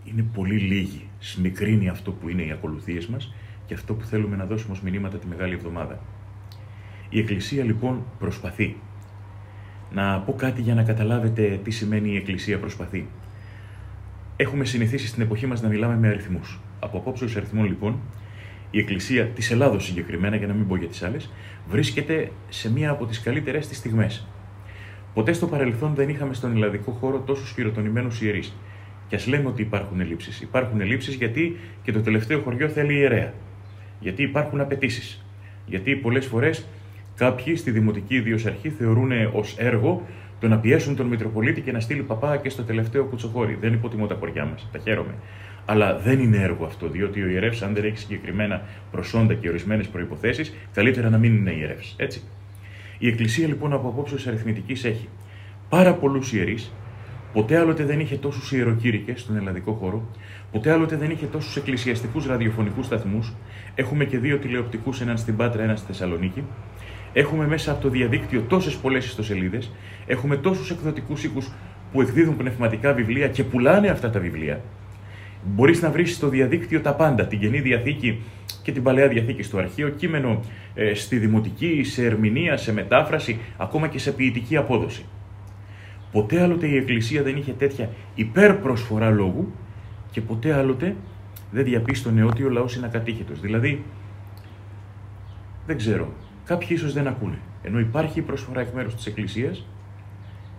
είναι 0.03 0.25
πολύ 0.34 0.58
λίγη. 0.58 1.03
Σμικρύνει 1.20 1.89
αυτό 1.89 2.12
που 2.12 2.29
είναι 2.29 2.41
οι 2.44 2.51
ακολουθίες 2.51 3.08
μας 3.08 3.34
και 3.65 3.74
αυτό 3.74 3.94
που 3.94 4.06
θέλουμε 4.06 4.36
να 4.36 4.46
δώσουμε 4.46 4.74
ως 4.74 4.82
μηνύματα 4.82 5.18
τη 5.18 5.27
Μεγάλη 5.27 5.53
Εβδομάδα. 5.53 6.00
Η 7.10 7.20
Εκκλησία 7.20 7.63
λοιπόν 7.63 8.03
προσπαθεί 8.20 8.75
να 9.94 10.20
πω 10.20 10.34
κάτι 10.34 10.62
για 10.62 10.75
να 10.75 10.84
καταλάβετε 10.84 11.60
τι 11.63 11.72
σημαίνει 11.72 12.10
η 12.10 12.15
Εκκλησία 12.15 12.60
προσπαθεί. 12.60 13.08
Έχουμε 14.36 14.65
συνηθίσει 14.65 15.08
στην 15.08 15.22
εποχή 15.22 15.46
μας 15.46 15.62
να 15.62 15.68
μιλάμε 15.68 15.96
με 15.96 16.08
αριθμούς. 16.08 16.60
Από 16.79 16.98
απόψεως 16.98 17.36
αριθμών, 17.36 17.65
λοιπόν, 17.65 18.00
η 18.72 18.80
Εκκλησία 18.80 19.26
της 19.26 19.52
Ελλάδος 19.52 19.86
συγκεκριμένα, 19.86 20.36
για 20.36 20.48
να 20.48 20.54
μην 20.54 20.68
πω 20.68 20.76
για 20.76 20.88
τις 20.88 21.04
άλλες, 21.04 21.30
βρίσκεται 21.68 22.32
σε 22.50 22.72
μία 22.72 22.90
από 22.90 23.06
τις 23.06 23.22
καλύτερες 23.22 23.68
της 23.68 23.78
στιγμές. 23.78 24.28
Ποτέ 25.14 25.34
στο 25.34 25.48
παρελθόν 25.48 25.94
δεν 25.96 26.10
είχαμε 26.10 26.34
στον 26.34 26.52
ελλαδικό 26.52 26.92
χώρο 26.92 27.20
τόσου 27.20 27.54
χειροτονημένου 27.54 28.18
ιερείς. 28.22 28.54
Και 29.08 29.16
ας 29.16 29.28
λέμε 29.28 29.48
ότι 29.48 29.62
υπάρχουν 29.62 30.00
ελλείψεις. 30.00 30.42
Υπάρχουν 30.42 30.82
ελλείψεις 30.82 31.16
γιατί 31.16 31.58
και 31.84 31.92
το 31.92 32.02
τελευταίο 32.02 32.40
χωριό 32.40 32.68
θέλει 32.68 32.94
ιερέα. 32.94 33.34
Γιατί 34.00 34.24
υπάρχουν 34.24 34.60
απαιτήσεις. 34.60 35.26
Γιατί 35.66 35.96
πολλές 35.96 36.26
φορές 36.26 36.68
κάποιοι 37.16 37.56
στη 37.56 37.72
δημοτική 37.72 38.16
ιδίως 38.16 38.46
αρχή 38.46 38.70
θεωρούν 38.70 39.12
ως 39.34 39.56
έργο 39.58 40.08
το 40.40 40.48
να 40.48 40.58
πιέσουν 40.58 40.96
τον 40.96 41.06
Μητροπολίτη 41.08 41.62
και 41.62 41.72
να 41.72 41.80
στείλει 41.80 42.02
παπά 42.02 42.38
και 42.38 42.50
στο 42.50 42.64
τελευταίο 42.64 43.04
κουτσοχώρι. 43.04 43.58
Δεν 43.62 43.74
υποτιμώ 43.74 44.08
τα 44.08 44.16
χωριά 44.20 44.46
μας, 44.46 44.70
τα 44.72 44.80
χαίρομαι. 44.80 45.14
Αλλά 45.72 45.98
δεν 45.98 46.20
είναι 46.20 46.38
έργο 46.38 46.66
αυτό, 46.66 46.88
διότι 46.88 47.22
ο 47.22 47.28
ιερεύς, 47.28 47.62
αν 47.62 47.74
δεν 47.74 47.84
έχει 47.84 47.98
συγκεκριμένα 47.98 48.62
προσόντα 48.92 49.34
και 49.34 49.50
ορισμένες 49.50 49.88
προποθέσει, 49.88 50.54
καλύτερα 50.74 51.10
να 51.10 51.18
μην 51.18 51.36
είναι 51.36 51.52
ιερεύς. 51.52 51.96
Έτσι. 51.98 52.22
Η 52.98 53.08
Εκκλησία 53.08 53.48
λοιπόν 53.48 53.74
από 53.74 53.88
απόψεως 53.88 54.28
αριθμητικής 54.28 54.84
έχει 54.84 55.08
πάρα 55.70 55.94
πολλούς 55.94 56.34
ιερείς, 56.34 56.72
ποτέ 57.34 57.58
άλλοτε 57.58 57.84
δεν 57.84 58.00
είχε 58.00 58.16
τόσους 58.16 58.52
ιεροκήρυκες 58.52 59.22
στον 59.22 59.36
ελλαδικό 59.38 59.72
χώρο, 59.72 60.10
ποτέ 60.52 60.72
άλλοτε 60.72 60.96
δεν 60.96 61.10
είχε 61.10 61.26
τόσους 61.26 61.56
εκκλησιαστικούς 61.56 62.26
ραδιοφωνικούς 62.26 62.86
σταθμούς. 62.86 63.34
Έχουμε 63.76 64.06
και 64.06 64.18
δύο 64.18 64.38
τηλεοπτικούς, 64.38 65.02
έναν 65.02 65.18
στην 65.18 65.36
Πάτρα, 65.36 65.64
έναν 65.64 65.78
στη 65.78 65.88
Θεσσαλονίκη. 65.88 66.44
Έχουμε 67.14 67.48
μέσα 67.48 67.72
από 67.72 67.82
το 67.82 67.90
διαδίκτυο 67.90 68.42
τόσες 68.42 68.76
πολλές 68.76 69.06
ιστοσελίδες. 69.06 69.72
Έχουμε 70.08 70.38
τόσους 70.38 70.72
εκδοτικούς 70.72 71.24
οίκους 71.24 71.52
που 71.92 72.02
εκδίδουν 72.02 72.38
πνευματικά 72.38 72.94
βιβλία 72.94 73.28
και 73.28 73.44
πουλάνε 73.44 73.88
αυτά 73.88 74.10
τα 74.10 74.20
βιβλία. 74.20 74.62
Μπορείς 75.43 75.81
να 75.81 75.91
βρεις 75.91 76.15
στο 76.15 76.27
διαδίκτυο 76.29 76.81
τα 76.81 76.93
πάντα, 76.93 77.27
την 77.27 77.39
καινή 77.39 77.60
διαθήκη 77.60 78.22
και 78.63 78.72
την 78.72 78.84
παλαιά 78.84 79.08
διαθήκη 79.08 79.43
στο 79.43 79.58
αρχείο, 79.58 79.89
κείμενο 79.89 80.39
ε, 80.74 80.93
στη 80.93 81.17
δημοτική, 81.17 81.84
σε 81.84 82.05
ερμηνεία, 82.05 82.58
σε 82.58 82.74
μετάφραση, 82.74 83.39
ακόμα 83.58 83.88
και 83.88 84.00
σε 84.00 84.12
ποιητική 84.12 84.58
απόδοση. 84.58 85.05
Ποτέ 86.12 86.41
άλλοτε 86.41 86.67
η 86.67 86.77
Εκκλησία 86.77 87.24
δεν 87.24 87.36
είχε 87.36 87.51
τέτοια 87.51 87.89
υπερπροσφορά 88.15 89.10
λόγου 89.10 89.53
και 90.12 90.22
ποτέ 90.22 90.53
άλλοτε 90.53 90.96
δεν 91.51 91.63
διαπίστωνε 91.63 92.24
ότι 92.24 92.43
ο 92.43 92.50
λαός 92.50 92.75
είναι 92.75 92.86
ακατήχητος. 92.86 93.39
Δηλαδή, 93.39 93.84
δεν 95.65 95.77
ξέρω, 95.77 96.13
κάποιοι 96.46 96.67
ίσως 96.72 96.93
δεν 96.93 97.08
ακούνε. 97.08 97.38
Ενώ 97.63 97.79
υπάρχει 97.79 98.22
προσφορά 98.22 98.62
εκ 98.62 98.74
μέρους 98.74 98.96
της 98.96 99.05
Εκκλησίας, 99.05 99.65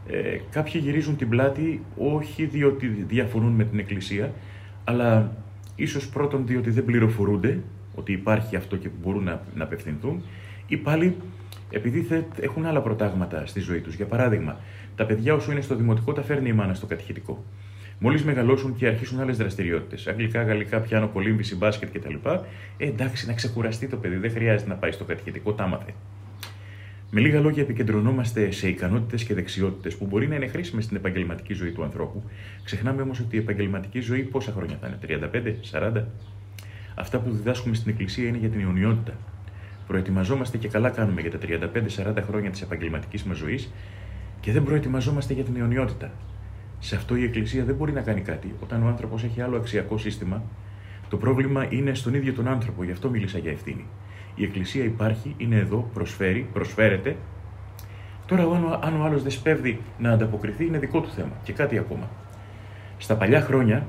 ε, 0.07 0.39
κάποιοι 0.51 0.81
γυρίζουν 0.85 1.17
την 1.17 1.29
πλάτη 1.29 1.83
όχι 1.97 2.45
διότι 2.45 2.87
διαφωνούν 2.87 3.53
με 3.53 3.65
την 3.65 3.79
Εκκλησία, 3.79 4.33
αλλά 4.85 5.33
ίσως 5.77 6.09
πρώτον 6.09 6.47
διότι 6.47 6.71
δεν 6.71 6.85
πληροφορούνται 6.85 7.59
ότι 7.95 8.13
υπάρχει 8.13 8.57
αυτό 8.57 8.77
και 8.77 8.89
μπορούν 9.03 9.25
να, 9.25 9.41
να 9.55 9.65
απευθυνθούν, 9.65 10.23
ή 10.67 10.77
πάλι 10.77 11.17
επειδή 11.71 12.25
έχουν 12.41 12.67
άλλα 12.67 12.81
προτάγματα 12.81 13.47
στη 13.47 13.61
ζωή 13.61 13.81
τους. 13.81 13.95
Για 13.95 14.07
παράδειγμα, 14.07 14.57
τα 14.97 15.05
παιδιά 15.05 15.35
όσο 15.35 15.53
είναι 15.53 15.61
στο 15.61 15.75
δημοτικό 15.75 16.13
τα 16.13 16.23
φέρνει 16.23 16.49
η 16.49 16.53
μάνα 16.53 16.75
στο 16.75 16.87
κατηχητικό. 16.87 17.45
Μόλις 17.99 18.25
μεγαλώσουν 18.25 18.77
και 18.77 18.87
αρχίσουν 18.87 19.21
άλλες 19.21 19.37
δραστηριότητες, 19.37 20.07
αγγλικά, 20.07 20.43
γαλλικά, 20.43 20.79
πιάνο, 20.79 21.09
κολύμβηση, 21.09 21.57
μπάσκετ 21.57 21.99
κτλ. 21.99 22.15
Ε, 22.77 22.87
εντάξει, 22.87 23.27
να 23.27 23.33
ξεκουραστεί 23.33 23.87
το 23.87 23.97
παιδί, 23.97 24.17
δεν 24.17 24.31
χρειάζεται 24.31 24.69
να 24.71 24.75
πάει 24.75 24.91
στο 24.91 25.05
κατηχητικό, 25.05 25.53
τα 25.53 25.67
μάθε. 25.67 25.95
Με 27.13 27.21
λίγα 27.21 27.41
λόγια, 27.41 27.63
επικεντρωνόμαστε 27.63 28.51
σε 28.51 28.69
ικανότητες 28.69 29.25
και 29.25 29.35
δεξιότητες 29.35 29.97
που 29.97 30.07
μπορεί 30.07 30.29
να 30.29 30.35
είναι 30.35 30.47
χρήσιμες 30.47 30.85
στην 30.85 30.97
επαγγελματική 30.97 31.55
ζωή 31.55 31.71
του 31.71 31.83
ανθρώπου. 31.83 32.23
Ξεχνάμε 32.65 33.03
όμως 33.03 33.21
ότι 33.21 33.37
η 33.37 33.39
επαγγελματική 33.39 34.01
ζωή 34.01 34.23
πόσα 34.23 34.53
χρόνια 34.53 34.79
θα 34.81 34.87
είναι, 34.87 35.31
35, 35.33 35.55
40. 35.71 36.05
Αυτά 36.95 37.19
που 37.19 37.31
διδάσκουμε 37.31 37.75
στην 37.75 37.91
Εκκλησία 37.91 38.29
είναι 38.29 38.39
για 38.39 38.49
την 38.49 38.61
αιωνιότητα. 38.61 39.13
Προετοιμαζόμαστε 39.87 40.57
και 40.57 40.69
καλά 40.69 40.91
κάνουμε 40.91 41.21
για 41.21 41.31
τα 41.31 41.39
35-40 41.39 42.23
χρόνια 42.27 42.51
της 42.51 42.63
επαγγελματικής 42.63 43.25
μας 43.25 43.37
ζωής 43.37 43.73
και 44.41 44.53
δεν 44.53 44.63
προετοιμαζόμαστε 44.63 45.35
για 45.35 45.45
την 45.45 45.57
αιωνιότητα. 45.57 46.13
Σε 46.79 46.97
αυτό 46.97 47.17
η 47.17 47.25
Εκκλησία 47.25 47.65
δεν 47.65 47.75
μπορεί 47.75 47.93
να 47.93 48.01
κάνει 48.01 48.21
κάτι. 48.21 48.55
Όταν 48.63 48.83
ο 48.83 48.87
άνθρωπος 48.87 49.25
έχει 49.25 49.41
άλλο 49.41 49.57
αξιακό 49.57 49.99
σύστημα, 49.99 50.43
το 51.09 51.17
πρόβλημα 51.17 51.67
είναι 51.71 51.95
στον 51.95 52.15
ίδιο 52.15 52.33
τον 52.33 52.49
άνθρωπο. 52.49 52.85
Γι' 52.85 52.93
αυτό 52.93 53.11
μίλησα 53.11 53.39
για 53.39 53.51
ευθύνη. 53.51 53.87
Η 54.35 54.45
Εκκλησία 54.45 54.85
υπάρχει, 54.85 55.35
είναι 55.37 55.57
εδώ, 55.57 55.91
προσφέρει, 55.95 56.47
προσφέρεται. 56.53 57.17
Τώρα, 58.27 58.43
αν 58.83 59.01
ο 59.01 59.05
άλλος 59.05 59.23
δεν 59.23 59.31
σπέβδει 59.31 59.81
να 59.99 60.11
ανταποκριθεί, 60.11 60.67
είναι 60.67 60.79
δικό 60.79 61.01
του 61.01 61.11
θέμα. 61.11 61.33
Και 61.43 61.53
κάτι 61.53 61.79
ακόμα. 61.79 62.09
Στα 62.99 63.17
παλιά 63.17 63.41
χρόνια, 63.41 63.87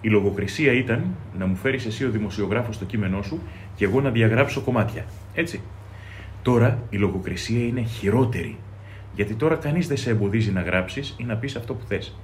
η 0.00 0.08
λογοκρισία 0.08 0.72
ήταν 0.72 1.04
να 1.38 1.46
μου 1.46 1.56
φέρεις 1.56 1.86
εσύ 1.86 2.04
ο 2.04 2.10
δημοσιογράφος 2.10 2.78
το 2.78 2.84
κείμενό 2.84 3.22
σου 3.22 3.40
και 3.74 3.84
εγώ 3.84 4.00
να 4.00 4.10
διαγράψω 4.10 4.60
κομμάτια. 4.60 5.04
Έτσι. 5.34 5.60
Τώρα 6.42 6.78
η 6.90 6.96
λογοκρισία 6.96 7.66
είναι 7.66 7.82
χειρότερη. 7.82 8.58
Γιατί 9.14 9.34
τώρα 9.34 9.54
κανείς 9.54 9.88
δεν 9.88 9.96
σε 9.96 10.10
εμποδίζει 10.10 10.52
να 10.52 10.62
γράψεις 10.62 11.14
ή 11.18 11.24
να 11.24 11.36
πεις 11.36 11.56
αυτό 11.56 11.74
που 11.74 11.84
θες. 11.86 12.18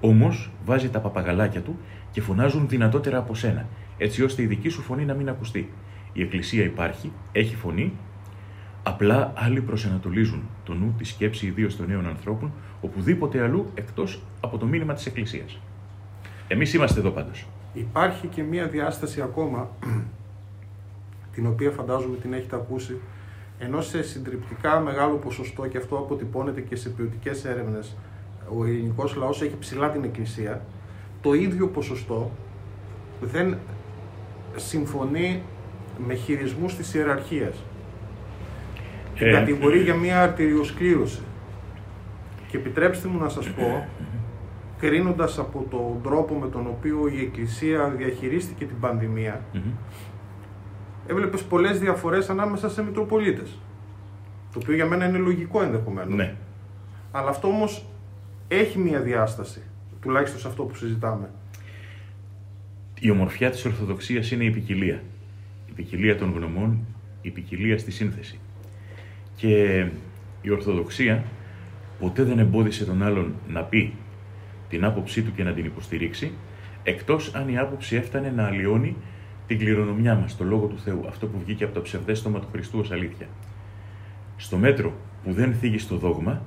Όμως 0.00 0.50
βάζει 0.64 0.88
τα 0.88 1.00
παπαγαλάκια 1.00 1.60
του 1.60 1.78
και 2.10 2.20
φωνάζουν 2.20 2.68
δυνατότερα 2.68 3.18
από 3.18 3.34
σένα, 3.34 3.66
έτσι 3.98 4.22
ώστε 4.22 4.42
η 4.42 4.46
δική 4.46 4.68
σου 4.68 4.82
φωνή 4.82 5.04
να 5.04 5.14
μην 5.14 5.28
ακουστεί. 5.28 5.72
Η 6.12 6.22
Εκκλησία 6.22 6.64
υπάρχει, 6.64 7.12
έχει 7.32 7.54
φωνή, 7.54 7.92
απλά 8.82 9.32
άλλοι 9.36 9.60
προσανατολίζουν 9.60 10.42
το 10.64 10.74
νου, 10.74 10.94
τη 10.98 11.04
σκέψη 11.04 11.46
ιδίως 11.46 11.76
των 11.76 11.86
νέων 11.86 12.06
ανθρώπων, 12.06 12.52
οπουδήποτε 12.80 13.42
αλλού 13.42 13.66
εκτός 13.74 14.22
από 14.40 14.58
το 14.58 14.66
μήνυμα 14.66 14.94
της 14.94 15.06
Εκκλησίας. 15.06 15.58
Εμείς 16.48 16.74
είμαστε 16.74 17.00
εδώ 17.00 17.10
πάντως. 17.10 17.46
Υπάρχει 17.74 18.26
και 18.26 18.42
μία 18.42 18.66
διάσταση 18.66 19.20
ακόμα, 19.20 19.70
την 21.34 21.46
οποία 21.46 21.70
φαντάζομαι 21.70 22.16
την 22.16 22.32
έχετε 22.32 22.56
ακούσει, 22.56 23.00
ενώ 23.58 23.80
σε 23.80 24.02
συντριπτικά 24.02 24.80
μεγάλο 24.80 25.16
ποσοστό, 25.16 25.66
και 25.66 25.78
αυτό 25.78 25.96
αποτυπώνεται 25.96 26.60
και 26.60 26.76
σε 26.76 26.88
ποιοτικές 26.88 27.44
έρευνες, 27.44 27.96
ο 28.58 28.64
ελληνικός 28.64 29.14
λαός 29.14 29.42
έχει 29.42 29.58
ψηλά 29.58 29.90
την 29.90 30.04
Εκκλησία, 30.04 30.62
το 31.22 31.34
ίδιο 31.34 31.68
ποσοστό 31.68 32.30
δεν 33.20 33.56
συμφωνεί 34.56 35.42
με 36.06 36.14
χειρισμούς 36.14 36.76
της 36.76 36.94
ιεραρχίας. 36.94 37.64
Ε, 39.14 39.32
κατηγορεί 39.32 39.82
για 39.82 39.94
μια 39.94 40.22
αρτηριοσκλήρωση. 40.22 41.22
Και 42.48 42.56
επιτρέψτε 42.56 43.08
μου 43.08 43.18
να 43.18 43.28
σας 43.28 43.48
πω, 43.48 43.88
κρίνοντας 44.78 45.38
από 45.38 45.66
τον 45.70 46.02
τρόπο 46.02 46.34
με 46.34 46.48
τον 46.48 46.66
οποίο 46.66 47.08
η 47.08 47.20
Εκκλησία 47.20 47.88
διαχειρίστηκε 47.88 48.64
την 48.64 48.80
πανδημία, 48.80 49.44
έβλεπες 51.06 51.42
πολλές 51.42 51.78
διαφορές 51.78 52.30
ανάμεσα 52.30 52.68
σε 52.68 52.82
Μητροπολίτες. 52.82 53.58
Το 54.52 54.58
οποίο 54.62 54.74
για 54.74 54.86
μένα 54.86 55.08
είναι 55.08 55.18
λογικό 55.18 55.62
ενδεχομένως. 55.62 56.14
Ναι. 56.14 56.34
Αλλά 57.12 57.28
αυτό 57.28 57.48
όμως 57.48 57.86
έχει 58.48 58.78
μια 58.78 59.00
διάσταση, 59.00 59.62
τουλάχιστον 60.00 60.40
σε 60.40 60.48
αυτό 60.48 60.62
που 60.62 60.74
συζητάμε. 60.74 61.30
Η 63.00 63.10
ομορφιά 63.10 63.50
της 63.50 63.64
Ορθοδοξίας 63.64 64.30
είναι 64.30 64.44
η 64.44 64.50
ποικιλία. 64.50 65.02
Η 65.78 65.82
ποικιλία 65.82 66.16
των 66.16 66.32
γνωμών, 66.32 66.78
η 67.22 67.30
ποικιλία 67.30 67.78
στη 67.78 67.90
σύνθεση. 67.90 68.38
Και 69.36 69.86
η 70.42 70.50
Ορθοδοξία 70.50 71.24
ποτέ 72.00 72.22
δεν 72.22 72.38
εμπόδισε 72.38 72.84
τον 72.84 73.02
άλλον 73.02 73.34
να 73.48 73.62
πει 73.62 73.92
την 74.68 74.84
άποψή 74.84 75.22
του 75.22 75.32
και 75.34 75.42
να 75.42 75.52
την 75.52 75.64
υποστηρίξει, 75.64 76.32
εκτός 76.82 77.34
αν 77.34 77.48
η 77.48 77.58
άποψη 77.58 77.96
έφτανε 77.96 78.30
να 78.30 78.46
αλλοιώνει 78.46 78.96
την 79.46 79.58
κληρονομιά 79.58 80.14
μας, 80.14 80.36
το 80.36 80.44
Λόγο 80.44 80.66
του 80.66 80.78
Θεού, 80.78 81.04
αυτό 81.08 81.26
που 81.26 81.38
βγήκε 81.38 81.64
από 81.64 81.74
το 81.74 81.80
ψευδέστομα 81.80 82.40
του 82.40 82.48
Χριστού 82.52 82.78
ως 82.78 82.90
αλήθεια. 82.90 83.26
Στο 84.36 84.56
μέτρο 84.56 84.92
που 85.24 85.32
δεν 85.32 85.54
θίγεις 85.54 85.86
το 85.86 85.96
δόγμα, 85.96 86.42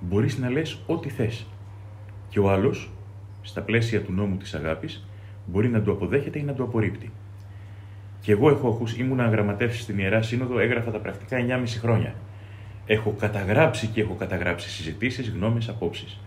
μπορείς 0.00 0.38
να 0.38 0.50
λες 0.50 0.78
ό,τι 0.86 1.08
θες. 1.08 1.46
Και 2.28 2.38
ο 2.38 2.50
άλλος, 2.50 2.90
στα 3.42 3.60
πλαίσια 3.62 4.02
του 4.02 4.12
νόμου 4.12 4.36
της 4.36 4.54
αγάπης, 4.54 5.06
μπορεί 5.46 5.68
να 5.68 5.82
το 5.82 5.92
αποδέχεται 5.92 6.38
ή 6.38 6.42
να 6.42 6.54
το 6.54 6.62
απορρίπτει. 6.62 7.10
Και 8.24 8.32
εγώ 8.32 8.50
έχω 8.50 8.68
ακούσει, 8.68 9.00
ήμουν 9.00 9.20
γραμματεύσει 9.20 9.80
στην 9.80 9.98
Ιερά 9.98 10.22
Σύνοδο, 10.22 10.58
έγραφα 10.58 10.90
τα 10.90 10.98
πρακτικά 10.98 11.36
9,5 11.36 11.64
χρόνια. 11.80 12.14
Έχω 12.86 13.14
καταγράψει 13.18 13.86
και 13.86 14.00
έχω 14.00 14.14
καταγράψει 14.14 14.70
συζητήσεις, 14.70 15.30
γνώμες, 15.30 15.68
απόψεις. 15.68 16.20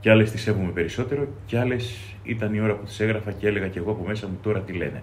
Και 0.00 0.10
άλλες 0.10 0.30
τις 0.30 0.42
σέβομαι 0.42 0.70
περισσότερο, 0.70 1.28
και 1.46 1.58
άλλες 1.58 1.98
ήταν 2.22 2.54
η 2.54 2.60
ώρα 2.60 2.74
που 2.74 2.84
τις 2.84 3.00
έγραφα 3.00 3.32
και 3.32 3.46
έλεγα 3.46 3.68
και 3.68 3.78
εγώ 3.78 3.90
από 3.90 4.04
μέσα 4.06 4.26
μου 4.26 4.38
τώρα 4.42 4.60
τι 4.60 4.72
λένε. 4.72 5.02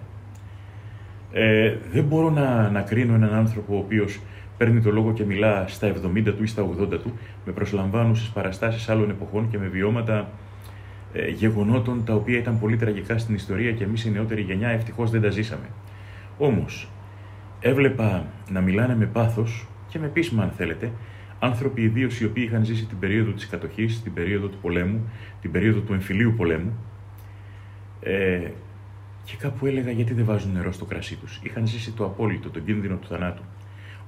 Ε, 1.32 1.76
δεν 1.92 2.04
μπορώ 2.04 2.30
να, 2.30 2.70
να 2.70 2.80
κρίνω 2.82 3.14
έναν 3.14 3.34
άνθρωπο 3.34 3.74
ο 3.74 3.78
οποίος 3.78 4.20
παίρνει 4.56 4.80
το 4.80 4.90
λόγο 4.90 5.12
και 5.12 5.24
μιλά 5.24 5.64
στα 5.68 5.92
70 6.14 6.24
του 6.24 6.42
ή 6.42 6.46
στα 6.46 6.68
80 6.80 6.88
του, 6.88 7.18
με 7.44 7.52
προσλαμβάνουν 7.52 8.16
στι 8.16 8.30
παραστάσεις 8.34 8.88
άλλων 8.88 9.10
εποχών 9.10 9.50
και 9.50 9.58
με 9.58 9.66
βιώματα 9.66 10.28
ε, 11.12 11.28
γεγονότων 11.28 12.04
τα 12.04 12.14
οποία 12.14 12.38
ήταν 12.38 12.58
πολύ 12.58 12.76
τραγικά 12.76 13.18
στην 13.18 13.34
ιστορία 13.34 13.72
και 13.72 13.84
εμείς 13.84 14.04
η 14.04 14.10
νεότερη 14.10 14.40
γενιά 14.42 14.68
ευτυχώς 14.68 15.10
δεν 15.10 15.22
τα 15.22 15.30
ζήσαμε. 15.30 15.66
Όμως, 16.38 16.88
έβλεπα 17.60 18.26
να 18.50 18.60
μιλάνε 18.60 18.96
με 18.96 19.06
πάθος 19.06 19.66
και 19.88 19.98
με 19.98 20.06
πείσμα, 20.06 20.42
αν 20.42 20.50
θέλετε, 20.50 20.92
Άνθρωποι 21.44 21.82
ιδίως 21.82 22.20
οι 22.20 22.24
οποίοι 22.24 22.44
είχαν 22.46 22.64
ζήσει 22.64 22.86
την 22.86 22.98
περίοδο 22.98 23.30
της 23.30 23.46
κατοχής, 23.46 24.02
την 24.02 24.12
περίοδο 24.12 24.46
του 24.46 24.58
πολέμου, 24.58 25.08
την 25.40 25.50
περίοδο 25.50 25.80
του 25.80 25.92
εμφυλίου 25.92 26.34
πολέμου. 26.36 26.78
Ε, 28.00 28.50
και 29.24 29.36
κάπου 29.38 29.66
έλεγα 29.66 29.90
γιατί 29.90 30.14
δεν 30.14 30.24
βάζουν 30.24 30.52
νερό 30.52 30.72
στο 30.72 30.84
κρασί 30.84 31.16
τους; 31.16 31.40
Είχαν 31.42 31.66
ζήσει 31.66 31.92
το 31.92 32.04
απόλυτο, 32.04 32.50
τον 32.50 32.64
κίνδυνο 32.64 32.96
του 32.96 33.06
θανάτου. 33.06 33.42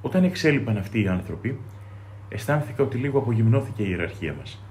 Όταν 0.00 0.25
εξέλιπαν 0.25 0.76
αυτοί 0.76 1.02
οι 1.02 1.09
άνθρωποι, 1.09 1.59
αισθάνθηκα 2.28 2.83
ότι 2.83 2.97
λίγο 2.97 3.18
απογυμνώθηκε 3.18 3.83
η 3.83 3.87
ιεραρχία 3.88 4.35
μας. 4.38 4.64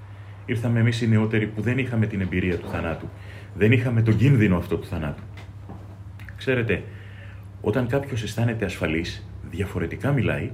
Ήρθαμε 0.46 0.80
εμείς 0.80 1.00
οι 1.00 1.08
νεότεροι 1.08 1.46
που 1.46 1.60
δεν 1.60 1.78
είχαμε 1.78 2.06
την 2.06 2.20
εμπειρία 2.20 2.58
του 2.58 2.68
θανάτου. 2.68 3.08
Δεν 3.54 3.72
είχαμε 3.72 4.02
τον 4.02 4.16
κίνδυνο 4.16 4.56
αυτό 4.56 4.76
του 4.76 4.86
θανάτου. 4.86 5.22
Ξέρετε, 6.36 6.82
όταν 7.60 7.86
κάποιος 7.86 8.22
αισθάνεται 8.22 8.64
ασφαλής, 8.64 9.26
διαφορετικά 9.50 10.12
μιλάει 10.12 10.50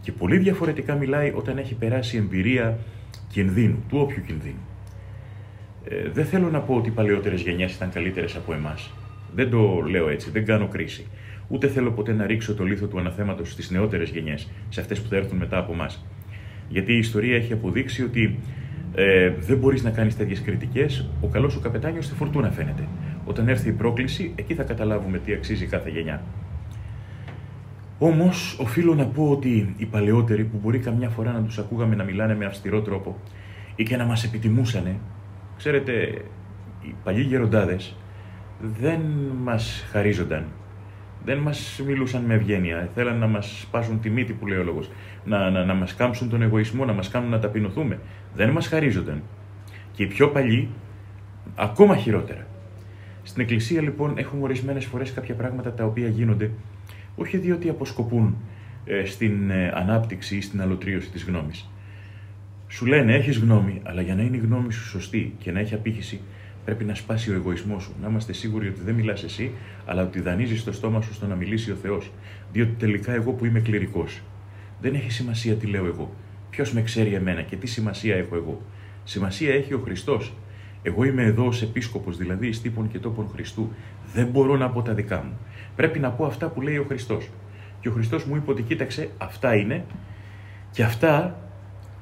και 0.00 0.12
πολύ 0.12 0.38
διαφορετικά 0.38 0.94
μιλάει 0.94 1.32
όταν 1.36 1.58
έχει 1.58 1.74
περάσει 1.74 2.16
εμπειρία 2.16 2.78
κινδύνου, 3.28 3.84
του 3.88 3.98
όποιου 3.98 4.22
κινδύνου. 4.26 4.60
Ε, 5.84 6.08
δεν 6.08 6.24
θέλω 6.24 6.50
να 6.50 6.60
πω 6.60 6.74
ότι 6.74 6.88
οι 6.88 6.92
παλαιότερες 6.92 7.40
γενιές 7.40 7.74
ήταν 7.74 7.90
καλύτερες 7.90 8.36
από 8.36 8.52
εμάς. 8.52 8.90
Δεν 9.34 9.50
το 9.50 9.80
λέω 9.80 10.08
έτσι, 10.08 10.30
δεν 10.30 10.44
κάνω 10.44 10.68
κρίση. 10.68 11.06
Ούτε 11.48 11.68
θέλω 11.68 11.90
ποτέ 11.90 12.12
να 12.12 12.26
ρίξω 12.26 12.54
το 12.54 12.64
λίθο 12.64 12.86
του 12.86 12.98
αναθέματος 12.98 13.52
στις 13.52 13.70
νεότερες 13.70 14.10
γενιές, 14.10 14.48
σε 14.68 14.80
αυτές 14.80 15.00
που 15.00 15.08
θα 15.08 15.16
έρθουν 15.16 15.38
μετά 15.38 15.58
από 15.58 15.72
εμάς. 15.72 16.04
Γιατί 16.68 16.92
η 16.92 16.98
ιστορία 16.98 17.36
έχει 17.36 17.52
αποδείξει 17.52 18.02
ότι 18.02 18.38
ε, 18.94 19.30
δεν 19.30 19.58
μπορείς 19.58 19.82
να 19.82 19.90
κάνεις 19.90 20.16
τέτοιες 20.16 20.42
κριτικές. 20.42 21.08
Ο 21.20 21.26
καλός 21.26 21.52
σου 21.52 21.60
καπετάνιος 21.60 22.04
στη 22.04 22.14
φορτούνα 22.14 22.50
φαίνεται. 22.50 22.88
Όταν 23.24 23.48
έρθει 23.48 23.68
η 23.68 23.72
πρόκληση, 23.72 24.32
εκεί 24.34 24.54
θα 24.54 24.62
καταλάβουμε 24.62 25.18
τι 25.18 25.32
αξίζει 25.32 25.66
κάθε 25.66 25.90
γενιά. 25.90 26.22
Όμως, 27.98 28.58
οφείλω 28.60 28.94
να 28.94 29.06
πω 29.06 29.30
ότι 29.30 29.74
οι 29.76 29.84
παλαιότεροι 29.86 30.44
που 30.44 30.58
μπορεί 30.62 30.78
καμιά 30.78 31.08
φορά 31.08 31.32
να 31.32 31.42
τους 31.42 31.58
ακούγαμε 31.58 31.94
να 31.94 32.04
μιλάνε 32.04 32.34
με 32.34 32.44
αυστηρό 32.44 32.80
τρόπο 32.82 33.16
ή 33.76 33.82
και 33.82 33.96
να 33.96 34.04
μας 34.04 34.24
επιτιμούσανε, 34.24 34.96
ξέρετε, 35.56 35.92
οι 36.82 36.94
παλιοί 37.04 37.24
γεροντάδες 37.28 37.96
δεν 38.80 39.00
μας 39.42 39.86
χαρίζονταν. 39.90 40.44
Δεν 41.28 41.38
μας 41.38 41.80
μιλούσαν 41.86 42.22
με 42.22 42.34
ευγένεια. 42.34 42.88
Θέλαν 42.94 43.18
να 43.18 43.26
μας 43.26 43.60
σπάσουν 43.60 44.00
τη 44.00 44.10
μύτη 44.10 44.32
που 44.32 44.46
λέει 44.46 44.58
ο 44.58 44.64
λόγος. 44.64 44.90
Να, 45.24 45.50
να, 45.50 45.64
να 45.64 45.74
μας 45.74 45.94
κάμψουν 45.94 46.28
τον 46.28 46.42
εγωισμό, 46.42 46.84
να 46.84 46.92
μας 46.92 47.08
κάνουν 47.08 47.30
να 47.30 47.38
ταπεινωθούμε. 47.38 47.98
Δεν 48.34 48.50
μας 48.50 48.66
χαρίζονταν. 48.66 49.22
Και 49.92 50.02
οι 50.02 50.06
πιο 50.06 50.28
παλιοί, 50.28 50.68
ακόμα 51.54 51.96
χειρότερα. 51.96 52.46
Στην 53.22 53.42
Εκκλησία 53.42 53.82
λοιπόν 53.82 54.18
έχουμε 54.18 54.42
ορισμένες 54.42 54.84
φορές 54.84 55.12
κάποια 55.12 55.34
πράγματα 55.34 55.72
τα 55.72 55.84
οποία 55.84 56.08
γίνονται 56.08 56.50
όχι 57.16 57.36
διότι 57.36 57.68
αποσκοπούν 57.68 58.36
ε, 58.84 59.04
στην 59.04 59.50
ε, 59.50 59.72
ανάπτυξη 59.74 60.36
ή 60.36 60.40
στην 60.40 60.60
αλωτρίωση 60.60 61.10
της 61.10 61.24
γνώμης. 61.24 61.70
Σου 62.68 62.86
λένε 62.86 63.14
έχεις 63.14 63.38
γνώμη, 63.38 63.80
αλλά 63.84 64.00
για 64.00 64.14
να 64.14 64.22
είναι 64.22 64.36
η 64.36 64.40
γνώμη 64.40 64.72
σου 64.72 64.84
σωστή 64.84 65.34
και 65.38 65.52
να 65.52 65.60
έχει 65.60 65.74
απήχηση, 65.74 66.20
πρέπει 66.68 66.84
να 66.84 66.94
σπάσει 66.94 67.30
ο 67.30 67.34
εγωισμός 67.34 67.82
σου. 67.82 67.94
Να 68.02 68.08
είμαστε 68.08 68.32
σίγουροι 68.32 68.68
ότι 68.68 68.80
δεν 68.80 68.94
μιλάς 68.94 69.22
εσύ, 69.22 69.50
αλλά 69.86 70.02
ότι 70.02 70.20
δανείζεις 70.20 70.64
το 70.64 70.72
στόμα 70.72 71.00
σου 71.00 71.14
στο 71.14 71.26
να 71.26 71.34
μιλήσει 71.34 71.70
ο 71.70 71.74
Θεός. 71.74 72.10
Διότι 72.52 72.70
τελικά 72.78 73.12
εγώ 73.12 73.32
που 73.32 73.44
είμαι 73.44 73.60
κληρικός. 73.60 74.20
Δεν 74.80 74.94
έχει 74.94 75.10
σημασία 75.10 75.54
τι 75.54 75.66
λέω 75.66 75.86
εγώ. 75.86 76.10
Ποιος 76.50 76.72
με 76.72 76.82
ξέρει 76.82 77.14
εμένα 77.14 77.42
και 77.42 77.56
τι 77.56 77.66
σημασία 77.66 78.16
έχω 78.16 78.36
εγώ. 78.36 78.62
Σημασία 79.04 79.54
έχει 79.54 79.74
ο 79.74 79.80
Χριστός. 79.84 80.32
Εγώ 80.82 81.04
είμαι 81.04 81.22
εδώ 81.22 81.46
ως 81.46 81.62
επίσκοπος, 81.62 82.16
δηλαδή 82.16 82.46
εις 82.46 82.60
τύπων 82.60 82.88
και 82.88 82.98
τόπων 82.98 83.28
Χριστού. 83.28 83.72
Δεν 84.12 84.26
μπορώ 84.26 84.56
να 84.56 84.70
πω 84.70 84.82
τα 84.82 84.94
δικά 84.94 85.22
μου. 85.24 85.38
Πρέπει 85.76 85.98
να 85.98 86.10
πω 86.10 86.24
αυτά 86.24 86.48
που 86.48 86.60
λέει 86.60 86.76
ο 86.76 86.84
Χριστός. 86.88 87.28
Και 87.80 87.88
ο 87.88 87.92
Χριστός 87.92 88.24
μου 88.24 88.36
είπε 88.36 88.50
ότι 88.50 88.62
κοίταξε, 88.62 89.08
αυτά 89.18 89.54
είναι 89.54 89.84
και 90.70 90.82
αυτά 90.82 91.38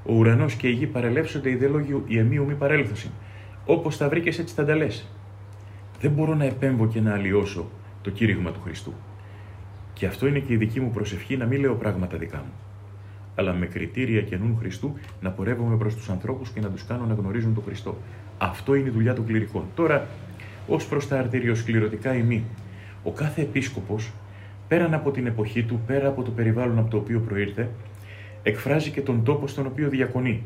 ο 0.04 0.14
ουρανός 0.14 0.54
και 0.54 0.68
η 0.68 0.72
γη 0.72 0.86
παρελεύσονται, 0.86 1.50
η 1.50 1.58
λόγιο 1.60 2.04
η 2.06 2.18
εμίου 2.18 2.44
μη 2.44 2.54
παρέλθωση. 2.54 3.10
Όπως 3.66 3.96
τα 3.96 4.08
βρήκες, 4.08 4.38
έτσι 4.38 4.54
θα 4.54 4.64
τα 4.64 4.74
λες. 4.74 5.06
Δεν 6.00 6.10
μπορώ 6.10 6.34
να 6.34 6.44
επέμβω 6.44 6.86
και 6.86 7.00
να 7.00 7.12
αλλοιώσω 7.12 7.66
το 8.02 8.10
κήρυγμα 8.10 8.50
του 8.50 8.60
Χριστού. 8.64 8.92
Και 9.92 10.06
αυτό 10.06 10.26
είναι 10.26 10.38
και 10.38 10.52
η 10.52 10.56
δική 10.56 10.80
μου 10.80 10.90
προσευχή 10.90 11.36
να 11.36 11.46
μην 11.46 11.60
λέω 11.60 11.74
πράγματα 11.74 12.16
δικά 12.16 12.38
μου. 12.38 12.52
Αλλά 13.34 13.52
με 13.52 13.66
κριτήρια 13.66 14.22
και 14.22 14.36
νου 14.36 14.56
Χριστού 14.58 14.94
να 15.20 15.30
πορεύομαι 15.30 15.76
προς 15.76 15.94
τους 15.94 16.08
ανθρώπους 16.08 16.50
και 16.50 16.60
να 16.60 16.68
τους 16.68 16.84
κάνω 16.84 17.06
να 17.06 17.14
γνωρίζουν 17.14 17.54
τον 17.54 17.62
Χριστό. 17.64 17.96
Αυτό 18.38 18.74
είναι 18.74 18.88
η 18.88 18.92
δουλειά 18.92 19.14
των 19.14 19.26
κληρικών. 19.26 19.64
Τώρα, 19.74 20.06
ως 20.68 20.86
προς 20.86 21.08
τα 21.08 21.18
αρτηριοσκληρωτικά 21.18 22.14
ημί, 22.14 22.44
ο 23.02 23.10
κάθε 23.10 23.40
επίσκοπος, 23.42 24.10
πέραν 24.68 24.94
από 24.94 25.10
την 25.10 25.26
εποχή 25.26 25.62
του, 25.62 25.80
πέρα 25.86 26.08
από 26.08 26.22
το 26.22 26.30
περιβάλλον 26.30 26.78
από 26.78 26.90
το 26.90 26.96
οποίο 26.96 27.20
προήρθε, 27.20 27.68
εκφράζει 28.42 28.90
και 28.90 29.00
τον 29.00 29.24
τόπο 29.24 29.46
στον 29.46 29.66
οποίο 29.66 29.88
διακονεί. 29.88 30.42